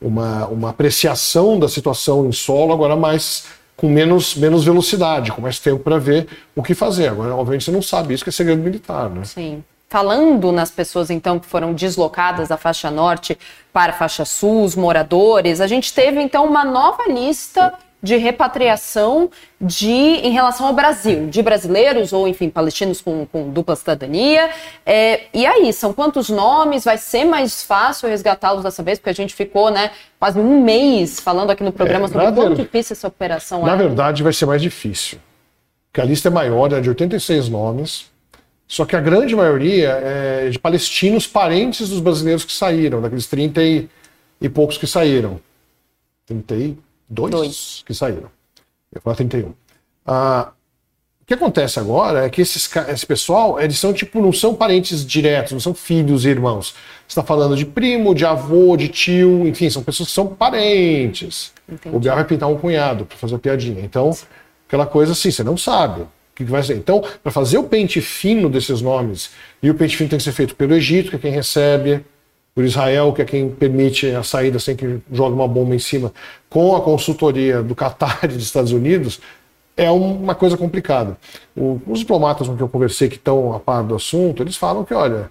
uma, 0.00 0.46
uma 0.46 0.70
apreciação 0.70 1.58
da 1.58 1.68
situação 1.68 2.26
em 2.26 2.32
solo 2.32 2.72
agora 2.72 2.96
mais 2.96 3.44
com 3.76 3.88
menos, 3.88 4.34
menos 4.34 4.64
velocidade, 4.64 5.30
com 5.32 5.42
mais 5.42 5.58
tempo 5.58 5.80
para 5.80 5.98
ver 5.98 6.26
o 6.54 6.62
que 6.62 6.74
fazer. 6.74 7.08
Agora, 7.08 7.34
obviamente, 7.34 7.64
você 7.64 7.70
não 7.70 7.82
sabe 7.82 8.14
isso, 8.14 8.24
que 8.24 8.30
é 8.30 8.32
segredo 8.32 8.62
militar, 8.62 9.10
né? 9.10 9.24
Sim. 9.24 9.62
Falando 9.88 10.50
nas 10.50 10.70
pessoas, 10.70 11.10
então, 11.10 11.38
que 11.38 11.46
foram 11.46 11.72
deslocadas 11.72 12.48
da 12.48 12.56
faixa 12.56 12.90
norte 12.90 13.38
para 13.72 13.92
a 13.92 13.96
faixa 13.96 14.24
sul, 14.24 14.64
os 14.64 14.74
moradores, 14.74 15.60
a 15.60 15.66
gente 15.66 15.92
teve, 15.92 16.20
então, 16.20 16.44
uma 16.44 16.64
nova 16.64 17.04
lista 17.08 17.72
de 18.02 18.16
repatriação 18.16 19.30
de 19.60 19.90
em 19.90 20.30
relação 20.30 20.66
ao 20.66 20.74
Brasil, 20.74 21.28
de 21.28 21.42
brasileiros 21.42 22.12
ou, 22.12 22.28
enfim, 22.28 22.48
palestinos 22.48 23.00
com, 23.00 23.26
com 23.26 23.50
dupla 23.50 23.74
cidadania. 23.74 24.50
É, 24.84 25.22
e 25.32 25.46
aí, 25.46 25.72
são 25.72 25.92
quantos 25.92 26.28
nomes? 26.28 26.84
Vai 26.84 26.98
ser 26.98 27.24
mais 27.24 27.62
fácil 27.62 28.08
resgatá-los 28.08 28.62
dessa 28.62 28.82
vez? 28.82 28.98
Porque 28.98 29.10
a 29.10 29.14
gente 29.14 29.34
ficou, 29.34 29.70
né, 29.70 29.90
quase 30.20 30.38
um 30.38 30.62
mês 30.62 31.18
falando 31.18 31.50
aqui 31.50 31.64
no 31.64 31.72
programa 31.72 32.04
é, 32.04 32.08
sobre 32.08 32.32
quão 32.32 32.48
ver... 32.50 32.56
difícil 32.56 32.92
essa 32.92 33.08
operação 33.08 33.62
na 33.62 33.68
é. 33.68 33.70
Na 33.70 33.76
verdade, 33.76 34.22
vai 34.22 34.32
ser 34.32 34.46
mais 34.46 34.60
difícil. 34.60 35.18
Porque 35.90 36.00
a 36.00 36.04
lista 36.04 36.28
é 36.28 36.30
maior, 36.30 36.72
é 36.72 36.80
de 36.80 36.88
86 36.88 37.48
nomes. 37.48 38.06
Só 38.68 38.84
que 38.84 38.96
a 38.96 39.00
grande 39.00 39.34
maioria 39.34 39.90
é 40.02 40.48
de 40.50 40.58
palestinos 40.58 41.26
parentes 41.26 41.88
dos 41.88 42.00
brasileiros 42.00 42.44
que 42.44 42.52
saíram, 42.52 43.00
daqueles 43.00 43.26
30 43.26 43.62
e, 43.62 43.88
e 44.40 44.48
poucos 44.48 44.76
que 44.76 44.86
saíram. 44.86 45.40
30 46.26 46.54
e 46.56 46.78
Dois, 47.08 47.30
Dois. 47.30 47.82
que 47.86 47.94
saíram. 47.94 48.30
Eu 48.92 49.00
falar 49.00 49.16
31. 49.16 49.52
Ah, 50.04 50.52
o 51.20 51.26
que 51.26 51.34
acontece 51.34 51.80
agora 51.80 52.24
é 52.24 52.30
que 52.30 52.40
esses, 52.40 52.70
esse 52.88 53.04
pessoal, 53.04 53.60
eles 53.60 53.78
são 53.78 53.92
tipo, 53.92 54.22
não 54.22 54.32
são 54.32 54.54
parentes 54.54 55.04
diretos, 55.04 55.52
não 55.52 55.58
são 55.58 55.74
filhos 55.74 56.24
e 56.24 56.28
irmãos. 56.28 56.68
Você 56.68 57.08
está 57.08 57.22
falando 57.24 57.56
de 57.56 57.66
primo, 57.66 58.14
de 58.14 58.24
avô, 58.24 58.76
de 58.76 58.88
tio, 58.88 59.46
enfim, 59.46 59.68
são 59.68 59.82
pessoas 59.82 60.08
que 60.08 60.14
são 60.14 60.28
parentes. 60.28 61.52
Entendi. 61.68 61.96
O 61.96 61.98
Biel 61.98 62.14
vai 62.14 62.24
pintar 62.24 62.48
um 62.48 62.56
cunhado 62.56 63.04
para 63.04 63.16
fazer 63.16 63.34
a 63.34 63.38
piadinha. 63.40 63.80
Então, 63.80 64.16
aquela 64.68 64.86
coisa 64.86 65.12
assim, 65.12 65.32
você 65.32 65.42
não 65.42 65.56
sabe 65.56 66.02
o 66.02 66.08
que 66.32 66.44
vai 66.44 66.62
ser. 66.62 66.76
Então, 66.76 67.02
para 67.22 67.32
fazer 67.32 67.58
o 67.58 67.64
pente 67.64 68.00
fino 68.00 68.48
desses 68.48 68.80
nomes, 68.80 69.30
e 69.60 69.68
o 69.68 69.74
pente 69.74 69.96
fino 69.96 70.08
tem 70.08 70.18
que 70.18 70.24
ser 70.24 70.32
feito 70.32 70.54
pelo 70.54 70.74
Egito, 70.74 71.10
que 71.10 71.16
é 71.16 71.18
quem 71.18 71.32
recebe, 71.32 72.04
por 72.56 72.64
Israel, 72.64 73.12
que 73.12 73.20
é 73.20 73.24
quem 73.26 73.50
permite 73.50 74.06
a 74.12 74.22
saída 74.22 74.58
sem 74.58 74.74
que 74.74 74.98
jogue 75.12 75.34
uma 75.34 75.46
bomba 75.46 75.74
em 75.74 75.78
cima, 75.78 76.10
com 76.48 76.74
a 76.74 76.80
consultoria 76.80 77.62
do 77.62 77.76
Qatar 77.76 78.20
e 78.24 78.28
dos 78.28 78.42
Estados 78.42 78.72
Unidos, 78.72 79.20
é 79.76 79.90
uma 79.90 80.34
coisa 80.34 80.56
complicada. 80.56 81.18
O, 81.54 81.78
os 81.86 81.98
diplomatas 81.98 82.48
com 82.48 82.56
que 82.56 82.62
eu 82.62 82.68
conversei 82.68 83.10
que 83.10 83.16
estão 83.16 83.52
a 83.52 83.60
par 83.60 83.84
do 83.84 83.94
assunto, 83.94 84.42
eles 84.42 84.56
falam 84.56 84.84
que, 84.84 84.94
olha, 84.94 85.30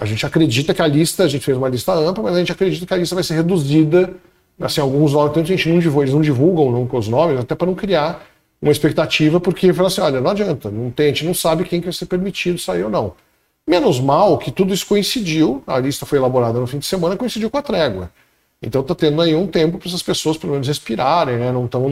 a 0.00 0.06
gente 0.06 0.24
acredita 0.24 0.72
que 0.72 0.80
a 0.80 0.86
lista, 0.86 1.24
a 1.24 1.28
gente 1.28 1.44
fez 1.44 1.58
uma 1.58 1.68
lista 1.68 1.92
ampla, 1.92 2.24
mas 2.24 2.34
a 2.34 2.38
gente 2.38 2.52
acredita 2.52 2.86
que 2.86 2.94
a 2.94 2.96
lista 2.96 3.14
vai 3.14 3.22
ser 3.22 3.34
reduzida, 3.34 4.14
assim, 4.58 4.80
alguns 4.80 5.12
nomes, 5.12 5.34
tanto 5.34 5.52
a 5.52 5.56
gente 5.56 5.68
não 5.68 5.78
divulga, 5.78 6.04
eles 6.04 6.14
não 6.14 6.22
divulgam 6.22 6.88
os 6.90 7.06
nomes, 7.06 7.38
até 7.38 7.54
para 7.54 7.66
não 7.66 7.74
criar 7.74 8.26
uma 8.62 8.72
expectativa, 8.72 9.38
porque 9.38 9.74
fala 9.74 9.88
assim, 9.88 10.00
olha, 10.00 10.22
não 10.22 10.30
adianta, 10.30 10.70
não 10.70 10.90
tem, 10.90 11.04
a 11.04 11.08
gente 11.08 11.26
não 11.26 11.34
sabe 11.34 11.64
quem 11.64 11.80
que 11.80 11.86
vai 11.86 11.92
ser 11.92 12.06
permitido 12.06 12.58
sair 12.58 12.82
ou 12.82 12.88
não. 12.88 13.12
Menos 13.68 13.98
mal 13.98 14.38
que 14.38 14.52
tudo 14.52 14.72
isso 14.72 14.86
coincidiu, 14.86 15.62
a 15.66 15.78
lista 15.78 16.06
foi 16.06 16.18
elaborada 16.18 16.60
no 16.60 16.66
fim 16.68 16.78
de 16.78 16.86
semana, 16.86 17.16
coincidiu 17.16 17.50
com 17.50 17.58
a 17.58 17.62
trégua. 17.62 18.10
Então 18.62 18.80
está 18.80 18.94
tendo 18.94 19.20
aí 19.20 19.34
um 19.34 19.46
tempo 19.46 19.78
para 19.78 19.88
essas 19.88 20.02
pessoas 20.02 20.36
pelo 20.36 20.52
menos 20.52 20.68
respirarem, 20.68 21.36
né? 21.36 21.52
Não 21.52 21.66
estão 21.66 21.90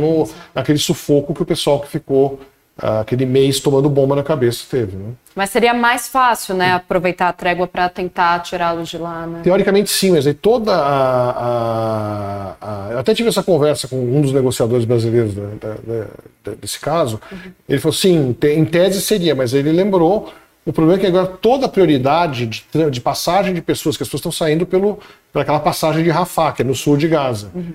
naquele 0.55 0.79
sufoco 0.79 1.35
que 1.35 1.43
o 1.43 1.45
pessoal 1.45 1.81
que 1.81 1.89
ficou 1.89 2.41
uh, 2.83 3.01
aquele 3.01 3.27
mês 3.27 3.61
tomando 3.61 3.91
bomba 3.91 4.17
na 4.17 4.23
cabeça 4.23 4.65
teve. 4.71 4.97
Né? 4.97 5.13
Mas 5.35 5.51
seria 5.51 5.75
mais 5.75 6.09
fácil, 6.09 6.55
né? 6.55 6.73
Aproveitar 6.75 7.29
a 7.29 7.33
trégua 7.33 7.67
para 7.67 7.89
tentar 7.89 8.39
tirá-los 8.41 8.89
de 8.89 8.97
lá, 8.97 9.27
né? 9.27 9.41
Teoricamente 9.43 9.91
sim, 9.91 10.13
mas 10.13 10.27
aí 10.27 10.35
toda 10.35 10.75
a, 10.75 11.31
a, 11.31 12.57
a, 12.61 12.93
Eu 12.93 12.99
até 13.01 13.13
tive 13.15 13.29
essa 13.29 13.43
conversa 13.43 13.89
com 13.89 13.97
um 13.97 14.21
dos 14.21 14.33
negociadores 14.33 14.85
brasileiros 14.85 15.35
da, 15.35 15.47
da, 15.61 16.07
da, 16.45 16.53
desse 16.55 16.79
caso. 16.79 17.21
Uhum. 17.31 17.39
Ele 17.69 17.81
falou: 17.81 17.95
sim, 17.95 18.35
em 18.43 18.65
tese 18.65 19.03
seria, 19.03 19.35
mas 19.35 19.53
ele 19.53 19.71
lembrou 19.71 20.33
o 20.67 20.73
problema 20.73 20.99
é 20.99 21.01
que 21.01 21.07
agora 21.07 21.27
toda 21.27 21.67
a 21.67 21.69
prioridade 21.69 22.47
de, 22.47 22.91
de 22.91 23.01
passagem 23.01 23.53
de 23.53 23.61
pessoas, 23.61 23.97
que 23.97 24.03
as 24.03 24.09
pessoas 24.09 24.21
estão 24.21 24.33
saindo 24.33 24.65
pelo, 24.65 24.99
aquela 25.35 25.61
passagem 25.61 26.03
de 26.03 26.11
Rafah, 26.11 26.53
que 26.53 26.63
é 26.63 26.65
no 26.65 26.75
sul 26.75 26.97
de 26.97 27.07
Gaza. 27.07 27.51
Uhum. 27.55 27.75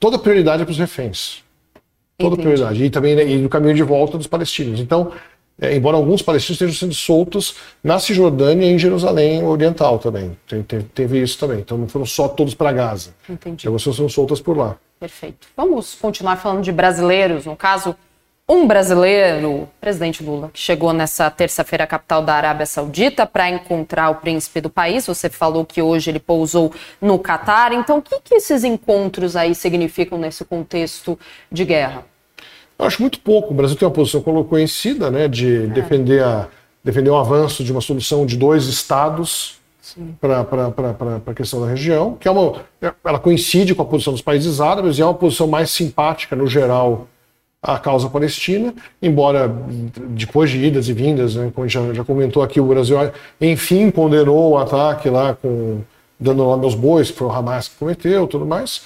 Toda 0.00 0.16
a 0.16 0.18
prioridade 0.18 0.62
é 0.62 0.64
para 0.64 0.72
os 0.72 0.78
reféns. 0.78 1.44
Toda 2.18 2.34
a 2.36 2.38
prioridade. 2.38 2.84
E 2.84 2.90
também 2.90 3.14
né, 3.14 3.26
e 3.26 3.36
no 3.36 3.48
caminho 3.48 3.74
de 3.74 3.82
volta 3.82 4.16
dos 4.16 4.26
palestinos. 4.26 4.80
Então, 4.80 5.12
é, 5.60 5.76
embora 5.76 5.96
alguns 5.96 6.22
palestinos 6.22 6.56
estejam 6.56 6.74
sendo 6.74 6.94
soltos 6.94 7.56
na 7.84 7.98
Cisjordânia 7.98 8.66
e 8.66 8.72
em 8.72 8.78
Jerusalém 8.78 9.44
Oriental 9.44 9.98
também. 9.98 10.36
Teve, 10.46 10.84
teve 10.94 11.22
isso 11.22 11.38
também. 11.38 11.60
Então 11.60 11.76
não 11.76 11.86
foram 11.86 12.06
só 12.06 12.28
todos 12.28 12.54
para 12.54 12.72
Gaza. 12.72 13.14
Entendi. 13.28 13.66
Algumas 13.66 13.82
pessoas 13.82 13.96
são 13.96 14.08
soltas 14.08 14.40
por 14.40 14.56
lá. 14.56 14.76
Perfeito. 14.98 15.48
Vamos 15.56 15.94
continuar 15.94 16.36
falando 16.36 16.62
de 16.62 16.72
brasileiros, 16.72 17.44
no 17.44 17.56
caso 17.56 17.94
um 18.48 18.66
brasileiro, 18.66 19.68
presidente 19.80 20.22
Lula, 20.22 20.50
que 20.52 20.58
chegou 20.58 20.92
nessa 20.92 21.30
terça-feira 21.30 21.84
à 21.84 21.86
capital 21.86 22.22
da 22.22 22.34
Arábia 22.34 22.66
Saudita 22.66 23.26
para 23.26 23.48
encontrar 23.48 24.10
o 24.10 24.16
príncipe 24.16 24.60
do 24.60 24.68
país. 24.68 25.06
Você 25.06 25.30
falou 25.30 25.64
que 25.64 25.80
hoje 25.80 26.10
ele 26.10 26.18
pousou 26.18 26.72
no 27.00 27.18
Catar. 27.18 27.72
Então, 27.72 27.98
o 27.98 28.02
que, 28.02 28.20
que 28.20 28.34
esses 28.34 28.64
encontros 28.64 29.36
aí 29.36 29.54
significam 29.54 30.18
nesse 30.18 30.44
contexto 30.44 31.18
de 31.50 31.64
guerra? 31.64 32.04
Eu 32.78 32.86
acho 32.86 33.00
muito 33.00 33.20
pouco. 33.20 33.52
O 33.52 33.56
Brasil 33.56 33.76
tem 33.76 33.86
uma 33.86 33.94
posição 33.94 34.20
conhecida 34.20 35.10
né, 35.10 35.28
de 35.28 35.64
é. 35.64 35.66
defender, 35.68 36.22
a, 36.22 36.48
defender 36.82 37.10
o 37.10 37.16
avanço 37.16 37.62
de 37.62 37.70
uma 37.70 37.80
solução 37.80 38.26
de 38.26 38.36
dois 38.36 38.66
estados 38.66 39.60
para 40.20 40.40
a 41.26 41.34
questão 41.34 41.60
da 41.60 41.68
região, 41.68 42.16
que 42.18 42.26
é 42.26 42.30
uma, 42.30 42.62
ela 43.04 43.18
coincide 43.18 43.74
com 43.74 43.82
a 43.82 43.84
posição 43.84 44.12
dos 44.12 44.22
países 44.22 44.60
árabes 44.60 44.98
e 44.98 45.02
é 45.02 45.04
uma 45.04 45.14
posição 45.14 45.46
mais 45.46 45.70
simpática, 45.70 46.36
no 46.36 46.46
geral, 46.46 47.08
à 47.62 47.78
causa 47.78 48.08
palestina, 48.08 48.74
embora 49.00 49.48
depois 50.10 50.50
de 50.50 50.58
idas 50.64 50.88
e 50.88 50.92
vindas, 50.92 51.36
né, 51.36 51.52
como 51.54 51.64
a 51.64 51.68
já, 51.68 51.94
já 51.94 52.04
comentou 52.04 52.42
aqui, 52.42 52.60
o 52.60 52.66
Brasil 52.66 52.96
enfim 53.40 53.90
condenou 53.90 54.50
o 54.50 54.58
ataque 54.58 55.08
lá 55.08 55.34
com 55.34 55.80
dando 56.18 56.44
nome 56.44 56.64
aos 56.64 56.74
bois, 56.74 57.10
que 57.10 57.18
foi 57.18 57.26
o 57.26 57.32
Hamas 57.32 57.68
que 57.68 57.76
cometeu 57.76 58.26
tudo 58.26 58.46
mais. 58.46 58.82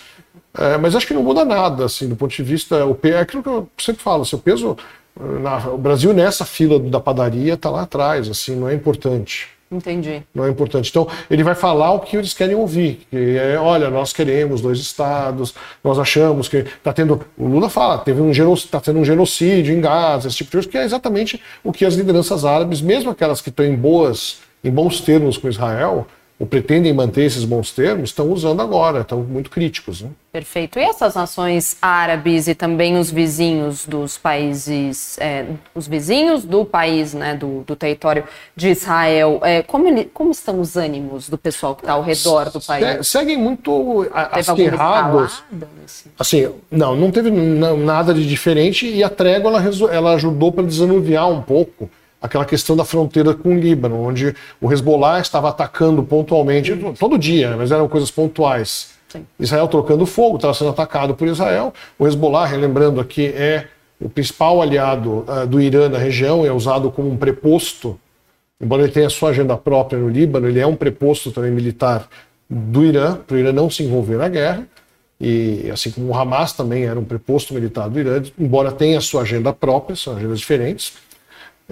É, 0.58 0.78
mas 0.78 0.96
acho 0.96 1.06
que 1.06 1.14
não 1.14 1.22
muda 1.22 1.44
nada, 1.44 1.84
assim, 1.84 2.08
do 2.08 2.16
ponto 2.16 2.34
de 2.34 2.42
vista. 2.42 2.84
O, 2.86 2.98
é 3.02 3.20
aquilo 3.20 3.42
que 3.42 3.48
eu 3.48 3.68
sempre 3.78 4.02
falo, 4.02 4.22
assim, 4.22 4.36
o 4.36 4.38
peso. 4.38 4.76
Na, 5.18 5.68
o 5.68 5.78
Brasil 5.78 6.12
nessa 6.12 6.44
fila 6.44 6.78
da 6.78 7.00
padaria 7.00 7.54
está 7.54 7.70
lá 7.70 7.82
atrás, 7.82 8.28
assim, 8.28 8.56
não 8.56 8.68
é 8.68 8.74
importante. 8.74 9.48
Entendi. 9.70 10.22
Não 10.32 10.44
é 10.44 10.50
importante. 10.50 10.90
Então, 10.90 11.08
ele 11.28 11.42
vai 11.42 11.54
falar 11.54 11.92
o 11.92 12.00
que 12.00 12.16
eles 12.16 12.32
querem 12.32 12.54
ouvir. 12.54 13.06
Que 13.10 13.36
é, 13.36 13.58
olha, 13.58 13.90
nós 13.90 14.12
queremos 14.12 14.60
dois 14.60 14.78
estados, 14.78 15.54
nós 15.82 15.98
achamos 15.98 16.48
que 16.48 16.58
está 16.58 16.92
tendo. 16.92 17.20
O 17.36 17.48
Lula 17.48 17.68
fala, 17.68 17.98
teve 17.98 18.20
um 18.20 18.30
está 18.30 18.80
tendo 18.80 19.00
um 19.00 19.04
genocídio 19.04 19.74
em 19.74 19.80
Gaza, 19.80 20.28
esse 20.28 20.36
tipo 20.38 20.50
de 20.50 20.56
coisa, 20.56 20.68
que 20.68 20.78
é 20.78 20.84
exatamente 20.84 21.42
o 21.64 21.72
que 21.72 21.84
as 21.84 21.94
lideranças 21.94 22.44
árabes, 22.44 22.80
mesmo 22.80 23.10
aquelas 23.10 23.40
que 23.40 23.48
estão 23.48 23.66
em 23.66 23.74
boas, 23.74 24.38
em 24.62 24.70
bons 24.70 25.00
termos 25.00 25.36
com 25.36 25.48
Israel, 25.48 26.06
ou 26.38 26.46
pretendem 26.46 26.92
manter 26.92 27.24
esses 27.24 27.44
bons 27.44 27.72
termos, 27.72 28.10
estão 28.10 28.30
usando 28.30 28.60
agora, 28.60 29.00
estão 29.00 29.22
muito 29.22 29.48
críticos. 29.48 30.02
Né? 30.02 30.10
Perfeito. 30.30 30.78
E 30.78 30.82
essas 30.82 31.14
nações 31.14 31.78
árabes 31.80 32.46
e 32.46 32.54
também 32.54 32.98
os 32.98 33.10
vizinhos 33.10 33.86
dos 33.86 34.18
países, 34.18 35.18
é, 35.18 35.46
os 35.74 35.88
vizinhos 35.88 36.44
do 36.44 36.62
país, 36.62 37.14
né, 37.14 37.34
do, 37.34 37.62
do 37.62 37.74
território 37.74 38.24
de 38.54 38.68
Israel, 38.68 39.40
é, 39.42 39.62
como, 39.62 40.04
como 40.12 40.30
estão 40.30 40.60
os 40.60 40.76
ânimos 40.76 41.30
do 41.30 41.38
pessoal 41.38 41.74
que 41.74 41.84
está 41.84 41.94
ao 41.94 42.02
redor 42.02 42.50
do 42.50 42.60
país? 42.60 43.06
seguem 43.06 43.38
muito 43.38 44.06
acirrados. 44.30 45.42
Assim, 46.18 46.50
não, 46.70 46.94
não 46.94 47.10
teve 47.10 47.30
nada 47.30 48.12
de 48.12 48.28
diferente 48.28 48.86
e 48.86 49.02
a 49.02 49.08
trégua 49.08 49.52
ela, 49.52 49.90
ela 49.90 50.12
ajudou 50.14 50.52
para 50.52 50.64
desanuviar 50.64 51.30
um 51.30 51.40
pouco 51.40 51.88
aquela 52.26 52.44
questão 52.44 52.76
da 52.76 52.84
fronteira 52.84 53.34
com 53.34 53.54
o 53.54 53.58
Líbano, 53.58 54.00
onde 54.02 54.34
o 54.60 54.72
Hezbollah 54.72 55.20
estava 55.20 55.48
atacando 55.48 56.02
pontualmente, 56.02 56.74
todo 56.98 57.18
dia, 57.18 57.56
mas 57.56 57.72
eram 57.72 57.88
coisas 57.88 58.10
pontuais. 58.10 58.90
Sim. 59.08 59.24
Israel 59.38 59.68
trocando 59.68 60.04
fogo, 60.04 60.36
estava 60.36 60.52
sendo 60.52 60.70
atacado 60.70 61.14
por 61.14 61.26
Israel. 61.28 61.72
O 61.98 62.06
Hezbollah, 62.06 62.46
relembrando 62.46 63.00
aqui, 63.00 63.26
é 63.26 63.68
o 64.00 64.08
principal 64.08 64.60
aliado 64.60 65.24
uh, 65.26 65.46
do 65.46 65.60
Irã 65.60 65.88
na 65.88 65.98
região, 65.98 66.44
é 66.44 66.52
usado 66.52 66.90
como 66.90 67.10
um 67.10 67.16
preposto, 67.16 67.98
embora 68.60 68.82
ele 68.82 68.92
tenha 68.92 69.08
sua 69.08 69.30
agenda 69.30 69.56
própria 69.56 69.98
no 69.98 70.08
Líbano, 70.08 70.48
ele 70.48 70.60
é 70.60 70.66
um 70.66 70.76
preposto 70.76 71.30
também 71.30 71.50
militar 71.50 72.06
do 72.48 72.84
Irã, 72.84 73.16
para 73.16 73.36
o 73.36 73.38
Irã 73.38 73.52
não 73.52 73.70
se 73.70 73.82
envolver 73.82 74.16
na 74.16 74.28
guerra. 74.28 74.66
E 75.18 75.70
assim 75.72 75.90
como 75.90 76.08
o 76.08 76.14
Hamas 76.14 76.52
também 76.52 76.84
era 76.84 77.00
um 77.00 77.04
preposto 77.04 77.54
militar 77.54 77.88
do 77.88 77.98
Irã, 77.98 78.22
embora 78.38 78.70
tenha 78.70 79.00
sua 79.00 79.22
agenda 79.22 79.50
própria, 79.50 79.96
são 79.96 80.14
agendas 80.14 80.40
diferentes. 80.40 80.92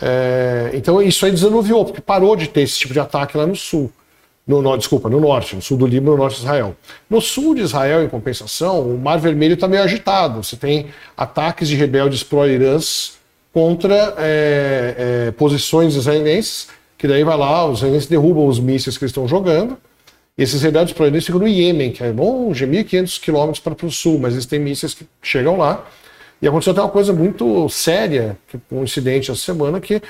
É, 0.00 0.70
então 0.74 1.00
isso 1.00 1.24
aí 1.24 1.32
desanuviou, 1.32 1.84
porque 1.84 2.00
parou 2.00 2.34
de 2.34 2.48
ter 2.48 2.62
esse 2.62 2.78
tipo 2.78 2.92
de 2.92 3.00
ataque 3.00 3.36
lá 3.36 3.46
no 3.46 3.56
sul. 3.56 3.92
No, 4.46 4.60
no, 4.60 4.76
desculpa, 4.76 5.08
no 5.08 5.20
norte, 5.20 5.56
no 5.56 5.62
sul 5.62 5.78
do 5.78 5.86
Líbano, 5.86 6.12
no 6.12 6.18
norte 6.18 6.36
de 6.36 6.42
Israel. 6.42 6.76
No 7.08 7.20
sul 7.20 7.54
de 7.54 7.62
Israel, 7.62 8.02
em 8.02 8.08
compensação, 8.08 8.80
o 8.82 8.98
Mar 8.98 9.18
Vermelho 9.18 9.54
está 9.54 9.66
meio 9.66 9.82
agitado. 9.82 10.42
Você 10.42 10.56
tem 10.56 10.86
ataques 11.16 11.68
de 11.68 11.76
rebeldes 11.76 12.22
pró-irãs 12.22 13.14
contra 13.54 14.14
é, 14.18 15.28
é, 15.28 15.30
posições 15.30 15.94
israelenses, 15.94 16.68
que 16.98 17.08
daí 17.08 17.24
vai 17.24 17.38
lá, 17.38 17.64
os 17.66 17.78
israelenses 17.78 18.08
derrubam 18.08 18.46
os 18.46 18.60
mísseis 18.60 18.98
que 18.98 19.04
eles 19.04 19.10
estão 19.10 19.26
jogando. 19.26 19.78
E 20.36 20.42
esses 20.42 20.60
rebeldes 20.60 20.92
pró-irãs 20.92 21.24
ficam 21.24 21.40
no 21.40 21.48
Iêmen, 21.48 21.92
que 21.92 22.02
é 22.02 22.10
longe, 22.10 22.66
1.500 22.66 23.20
quilômetros 23.20 23.60
para 23.60 23.86
o 23.86 23.90
sul, 23.90 24.18
mas 24.18 24.34
eles 24.34 24.44
têm 24.44 24.58
mísseis 24.58 24.92
que 24.92 25.06
chegam 25.22 25.56
lá. 25.56 25.86
E 26.44 26.46
aconteceu 26.46 26.72
até 26.72 26.82
uma 26.82 26.90
coisa 26.90 27.10
muito 27.10 27.70
séria, 27.70 28.36
um 28.70 28.84
incidente 28.84 29.30
essa 29.30 29.40
semana, 29.40 29.80
que 29.80 30.02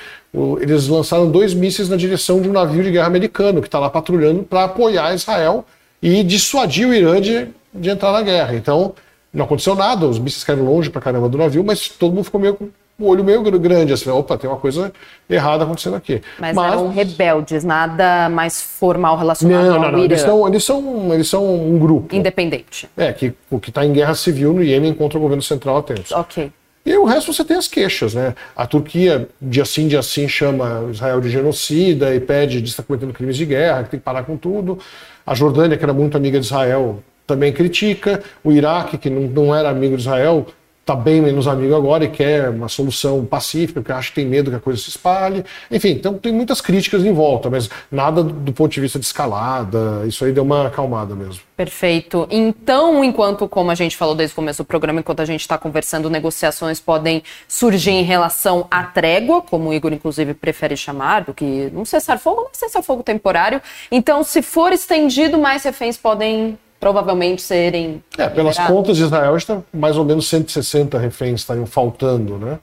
eles 0.59 0.85
lançaram 0.85 1.31
dois 1.31 1.53
mísseis 1.53 1.87
na 1.87 1.95
direção 1.95 2.41
de 2.41 2.49
um 2.49 2.51
navio 2.51 2.83
de 2.83 2.91
guerra 2.91 3.07
americano 3.07 3.61
que 3.61 3.69
está 3.69 3.79
lá 3.79 3.89
patrulhando 3.89 4.43
para 4.43 4.65
apoiar 4.65 5.15
Israel 5.15 5.63
e 6.01 6.21
dissuadir 6.23 6.89
o 6.89 6.93
Irã 6.93 7.21
de, 7.21 7.47
de 7.73 7.89
entrar 7.89 8.11
na 8.11 8.21
guerra. 8.21 8.53
Então, 8.53 8.93
não 9.31 9.45
aconteceu 9.45 9.75
nada, 9.75 10.05
os 10.05 10.19
mísseis 10.19 10.43
caíram 10.43 10.65
longe 10.65 10.89
para 10.89 10.99
caramba 10.99 11.29
do 11.29 11.37
navio, 11.37 11.63
mas 11.63 11.87
todo 11.87 12.13
mundo 12.13 12.25
ficou 12.25 12.41
meio 12.41 12.57
o 12.97 13.07
olho 13.07 13.23
meio 13.23 13.41
grande, 13.59 13.91
assim, 13.91 14.09
opa, 14.09 14.37
tem 14.37 14.49
uma 14.49 14.59
coisa 14.59 14.91
errada 15.29 15.63
acontecendo 15.63 15.95
aqui. 15.95 16.21
Mas, 16.39 16.55
Mas 16.55 16.71
eram 16.71 16.89
rebeldes, 16.89 17.63
nada 17.63 18.29
mais 18.29 18.61
formal 18.61 19.17
relacionado 19.17 19.65
não, 19.65 19.75
ao 19.75 19.81
não, 19.81 19.91
não. 19.91 19.99
Irã. 19.99 20.05
Eles 20.05 20.21
são, 20.21 20.47
eles, 20.47 20.63
são, 20.63 21.13
eles 21.13 21.27
são 21.27 21.55
um 21.55 21.77
grupo. 21.77 22.15
Independente. 22.15 22.89
É, 22.95 23.11
que, 23.11 23.33
o 23.49 23.59
que 23.59 23.69
está 23.69 23.85
em 23.85 23.91
guerra 23.91 24.15
civil 24.15 24.53
no 24.53 24.63
Iêmen 24.63 24.93
contra 24.93 25.17
o 25.17 25.21
governo 25.21 25.43
central 25.43 25.77
há 25.77 25.83
tempos. 25.83 26.11
Ok. 26.11 26.51
E 26.85 26.95
o 26.95 27.03
resto 27.03 27.33
você 27.33 27.43
tem 27.43 27.57
as 27.57 27.67
queixas, 27.67 28.13
né? 28.13 28.35
A 28.55 28.67
Turquia, 28.67 29.27
dia 29.41 29.65
sim, 29.65 29.87
dia 29.87 30.03
sim, 30.03 30.27
chama 30.27 30.87
Israel 30.91 31.19
de 31.19 31.29
genocida 31.29 32.13
e 32.13 32.19
pede 32.19 32.61
de 32.61 32.69
estar 32.69 32.83
cometendo 32.83 33.11
crimes 33.11 33.35
de 33.35 33.45
guerra, 33.45 33.83
que 33.83 33.89
tem 33.89 33.99
que 33.99 34.03
parar 34.03 34.23
com 34.23 34.37
tudo. 34.37 34.77
A 35.25 35.33
Jordânia, 35.33 35.77
que 35.77 35.83
era 35.83 35.93
muito 35.93 36.15
amiga 36.15 36.39
de 36.39 36.45
Israel, 36.45 37.01
também 37.25 37.51
critica. 37.51 38.21
O 38.43 38.51
Iraque, 38.51 38.99
que 38.99 39.09
não, 39.09 39.21
não 39.21 39.55
era 39.55 39.67
amigo 39.69 39.95
de 39.95 40.03
Israel, 40.03 40.45
está 40.85 40.95
bem 40.95 41.19
menos 41.19 41.47
amigo 41.47 41.75
agora 41.75 42.05
e 42.05 42.09
quer 42.09 42.51
uma 42.51 42.69
solução 42.69 43.25
pacífica, 43.25 43.81
porque 43.81 43.91
acha 43.91 44.09
que 44.09 44.15
tem 44.15 44.25
medo 44.25 44.51
que 44.51 44.57
a 44.57 44.59
coisa 44.59 44.79
se 44.79 44.89
espalhe. 44.89 45.43
Enfim, 45.71 45.89
então 45.89 46.13
tem 46.13 46.31
muitas 46.31 46.61
críticas 46.61 47.03
em 47.03 47.11
volta, 47.11 47.49
mas 47.49 47.67
nada 47.91 48.23
do 48.23 48.53
ponto 48.53 48.71
de 48.71 48.79
vista 48.79 48.99
de 48.99 49.05
escalada, 49.05 50.03
isso 50.05 50.23
aí 50.23 50.31
deu 50.31 50.43
uma 50.43 50.67
acalmada 50.67 51.15
mesmo. 51.15 51.41
Perfeito. 51.57 52.27
Então, 52.29 53.03
enquanto, 53.03 53.47
como 53.47 53.71
a 53.71 53.75
gente 53.75 53.97
falou 53.97 54.13
desde 54.13 54.33
o 54.33 54.35
começo 54.35 54.61
do 54.61 54.65
programa, 54.65 54.99
enquanto 54.99 55.21
a 55.21 55.25
gente 55.25 55.41
está 55.41 55.57
conversando, 55.57 56.07
negociações 56.07 56.79
podem 56.79 57.23
surgir 57.47 57.91
em 57.91 58.03
relação 58.03 58.67
à 58.69 58.83
trégua, 58.83 59.41
como 59.41 59.69
o 59.69 59.73
Igor, 59.73 59.91
inclusive, 59.91 60.35
prefere 60.35 60.77
chamar, 60.77 61.23
do 61.23 61.33
que 61.33 61.71
um 61.73 61.83
cessar-fogo, 61.83 62.41
um 62.41 62.53
cessar-fogo 62.53 63.01
temporário. 63.01 63.59
Então, 63.89 64.23
se 64.23 64.43
for 64.43 64.71
estendido, 64.71 65.39
mais 65.39 65.63
reféns 65.63 65.97
podem 65.97 66.59
provavelmente 66.79 67.41
serem. 67.41 68.03
É, 68.17 68.27
pelas 68.27 68.55
liberados. 68.55 68.75
contas 68.75 68.97
de 68.97 69.03
Israel, 69.03 69.35
está 69.35 69.61
mais 69.73 69.97
ou 69.97 70.05
menos 70.05 70.27
160 70.27 70.97
reféns 70.97 71.41
estariam 71.41 71.65
faltando, 71.65 72.37
né? 72.37 72.59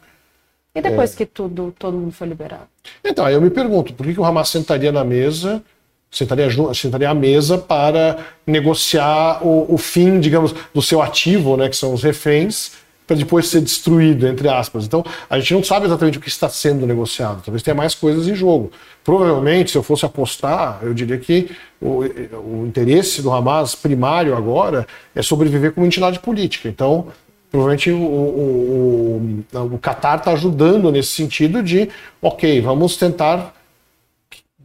E 0.75 0.81
depois 0.81 1.13
é... 1.13 1.17
que 1.17 1.27
tudo, 1.27 1.75
todo 1.79 1.97
mundo 1.97 2.13
foi 2.13 2.27
liberado? 2.27 2.67
Então, 3.05 3.25
aí 3.25 3.35
eu 3.35 3.41
me 3.41 3.51
pergunto, 3.51 3.93
por 3.93 4.07
que, 4.07 4.15
que 4.15 4.21
o 4.21 4.25
Hamas 4.25 4.49
sentaria 4.49 4.91
na 4.91 5.05
mesa, 5.05 5.63
sentaria, 6.11 6.49
sentaria 6.75 7.11
à 7.11 7.15
mesa 7.15 7.59
para 7.59 8.19
negociar 8.47 9.45
o, 9.47 9.75
o 9.75 9.79
fim, 9.79 10.19
digamos, 10.19 10.55
do 10.73 10.81
seu 10.81 11.03
ativo, 11.03 11.57
né, 11.57 11.69
que 11.69 11.77
são 11.77 11.93
os 11.93 12.03
reféns, 12.03 12.73
para 13.13 13.19
depois 13.19 13.49
ser 13.49 13.61
destruído, 13.61 14.27
entre 14.27 14.49
aspas. 14.49 14.87
Então, 14.87 15.05
a 15.29 15.39
gente 15.39 15.53
não 15.53 15.63
sabe 15.63 15.85
exatamente 15.85 16.17
o 16.17 16.21
que 16.21 16.29
está 16.29 16.49
sendo 16.49 16.87
negociado. 16.87 17.43
Talvez 17.45 17.63
tenha 17.63 17.75
mais 17.75 17.95
coisas 17.95 18.27
em 18.27 18.35
jogo. 18.35 18.73
Provavelmente, 19.05 19.71
se 19.71 19.77
eu 19.77 19.83
fosse 19.83 20.07
apostar, 20.07 20.79
eu 20.83 20.95
diria 20.95 21.19
que 21.19 21.51
o, 21.81 22.01
o 22.01 22.65
interesse 22.67 23.21
do 23.21 23.31
Hamas 23.31 23.75
primário 23.75 24.35
agora 24.35 24.87
é 25.15 25.21
sobreviver 25.21 25.73
como 25.73 25.85
entidade 25.85 26.19
política. 26.21 26.69
Então, 26.69 27.09
provavelmente 27.51 27.91
o, 27.91 27.99
o, 27.99 29.43
o, 29.53 29.75
o 29.75 29.79
Qatar 29.79 30.19
está 30.19 30.33
ajudando 30.33 30.91
nesse 30.91 31.11
sentido 31.11 31.63
de, 31.63 31.91
ok, 32.21 32.63
vamos 32.63 32.97
tentar 32.97 33.55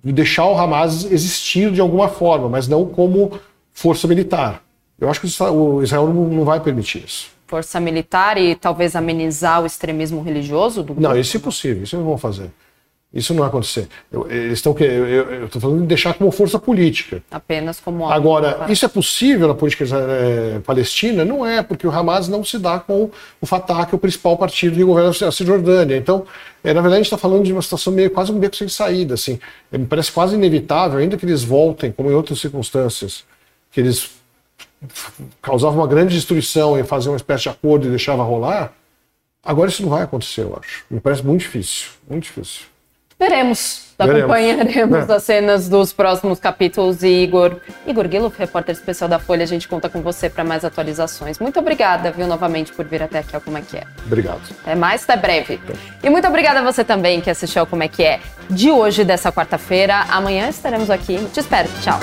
deixar 0.01 0.45
o 0.45 0.57
Hamas 0.57 1.03
existir 1.11 1.69
de 1.69 1.81
alguma 1.81 2.07
forma, 2.07 2.47
mas 2.47 2.65
não 2.65 2.85
como 2.85 3.37
força 3.73 4.07
militar. 4.07 4.63
Eu 4.97 5.09
acho 5.09 5.19
que 5.19 5.27
o 5.27 5.83
Israel 5.83 6.07
não 6.07 6.45
vai 6.45 6.61
permitir 6.61 7.03
isso 7.05 7.36
força 7.47 7.79
militar 7.79 8.37
e 8.37 8.55
talvez 8.55 8.95
amenizar 8.95 9.63
o 9.63 9.65
extremismo 9.65 10.21
religioso 10.21 10.83
do 10.83 10.93
Não, 10.99 11.17
isso 11.17 11.37
é 11.37 11.39
impossível, 11.39 11.83
isso 11.83 11.97
não 11.97 12.03
vão 12.03 12.17
fazer. 12.17 12.51
Isso 13.13 13.33
não 13.33 13.39
vai 13.39 13.47
acontecer. 13.47 13.87
Eu, 14.11 14.29
eles 14.29 14.59
estão 14.59 14.75
eu 14.77 15.45
estou 15.45 15.61
falando 15.61 15.81
de 15.81 15.87
deixar 15.87 16.13
como 16.13 16.29
força 16.29 16.59
política. 16.59 17.23
Apenas 17.31 17.79
como 17.79 18.05
Agora, 18.05 18.65
isso 18.69 18.85
é 18.85 18.87
possível 18.89 19.47
na 19.47 19.55
política 19.55 19.85
é, 19.95 20.59
palestina? 20.59 21.23
Não 21.23 21.45
é, 21.45 21.63
porque 21.63 21.87
o 21.87 21.89
Hamas 21.91 22.27
não 22.27 22.43
se 22.43 22.59
dá 22.59 22.79
com 22.79 23.09
o 23.39 23.45
Fatah, 23.45 23.85
que 23.85 23.95
é 23.95 23.97
o 23.97 23.99
principal 23.99 24.37
partido 24.37 24.75
que 24.75 24.83
governa 24.83 25.09
a 25.09 25.31
Cisjordânia. 25.31 25.95
Então, 25.95 26.25
é, 26.61 26.73
na 26.73 26.81
verdade, 26.81 26.95
a 26.95 26.97
gente 26.97 27.05
está 27.05 27.17
falando 27.17 27.45
de 27.45 27.53
uma 27.53 27.61
situação 27.61 27.93
meio 27.93 28.11
quase 28.11 28.29
um 28.29 28.37
beco 28.37 28.57
sem 28.57 28.67
saída. 28.67 29.13
Assim. 29.13 29.39
É, 29.71 29.77
me 29.77 29.85
parece 29.85 30.11
quase 30.11 30.35
inevitável, 30.35 30.99
ainda 30.99 31.15
que 31.15 31.25
eles 31.25 31.43
voltem, 31.45 31.93
como 31.93 32.11
em 32.11 32.13
outras 32.13 32.41
circunstâncias, 32.41 33.23
que 33.71 33.79
eles 33.79 34.16
causava 35.41 35.75
uma 35.75 35.87
grande 35.87 36.13
destruição 36.15 36.77
e 36.79 36.83
fazia 36.83 37.11
uma 37.11 37.17
espécie 37.17 37.43
de 37.43 37.49
acordo 37.49 37.87
e 37.87 37.89
deixava 37.89 38.23
rolar, 38.23 38.73
Agora 39.43 39.69
isso 39.69 39.81
não 39.81 39.89
vai 39.89 40.03
acontecer, 40.03 40.41
eu 40.41 40.57
acho. 40.61 40.83
Me 40.91 40.99
parece 40.99 41.25
muito 41.25 41.39
difícil, 41.39 41.91
muito 42.09 42.23
difícil. 42.23 42.65
Veremos. 43.17 43.93
Veremos. 43.97 44.19
Acompanharemos 44.25 45.09
É. 45.09 45.13
as 45.13 45.23
cenas 45.23 45.69
dos 45.69 45.93
próximos 45.93 46.37
capítulos. 46.37 47.01
E 47.01 47.23
Igor, 47.23 47.55
Igor 47.85 48.07
Guilo, 48.09 48.31
repórter 48.37 48.75
especial 48.75 49.09
da 49.09 49.19
Folha, 49.19 49.43
a 49.43 49.47
gente 49.47 49.65
conta 49.67 49.87
com 49.87 50.01
você 50.01 50.29
para 50.29 50.43
mais 50.43 50.65
atualizações. 50.65 51.39
Muito 51.39 51.57
obrigada, 51.59 52.11
viu, 52.11 52.27
novamente, 52.27 52.73
por 52.73 52.85
vir 52.85 53.01
até 53.01 53.19
aqui 53.19 53.33
ao 53.35 53.41
Como 53.41 53.57
é 53.57 53.61
que 53.61 53.77
é. 53.77 53.83
Obrigado. 54.05 54.41
Até 54.63 54.75
mais, 54.75 55.03
até 55.03 55.15
breve. 55.15 55.61
E 56.03 56.09
muito 56.09 56.27
obrigada 56.27 56.59
a 56.59 56.63
você 56.63 56.83
também 56.83 57.21
que 57.21 57.29
assistiu 57.29 57.61
ao 57.61 57.67
Como 57.67 57.83
é 57.83 57.87
que 57.87 58.03
é 58.03 58.19
de 58.49 58.69
hoje, 58.69 59.05
dessa 59.05 59.31
quarta-feira. 59.31 59.95
Amanhã 60.09 60.49
estaremos 60.49 60.89
aqui. 60.89 61.17
Te 61.33 61.39
espero. 61.39 61.69
Tchau. 61.81 61.99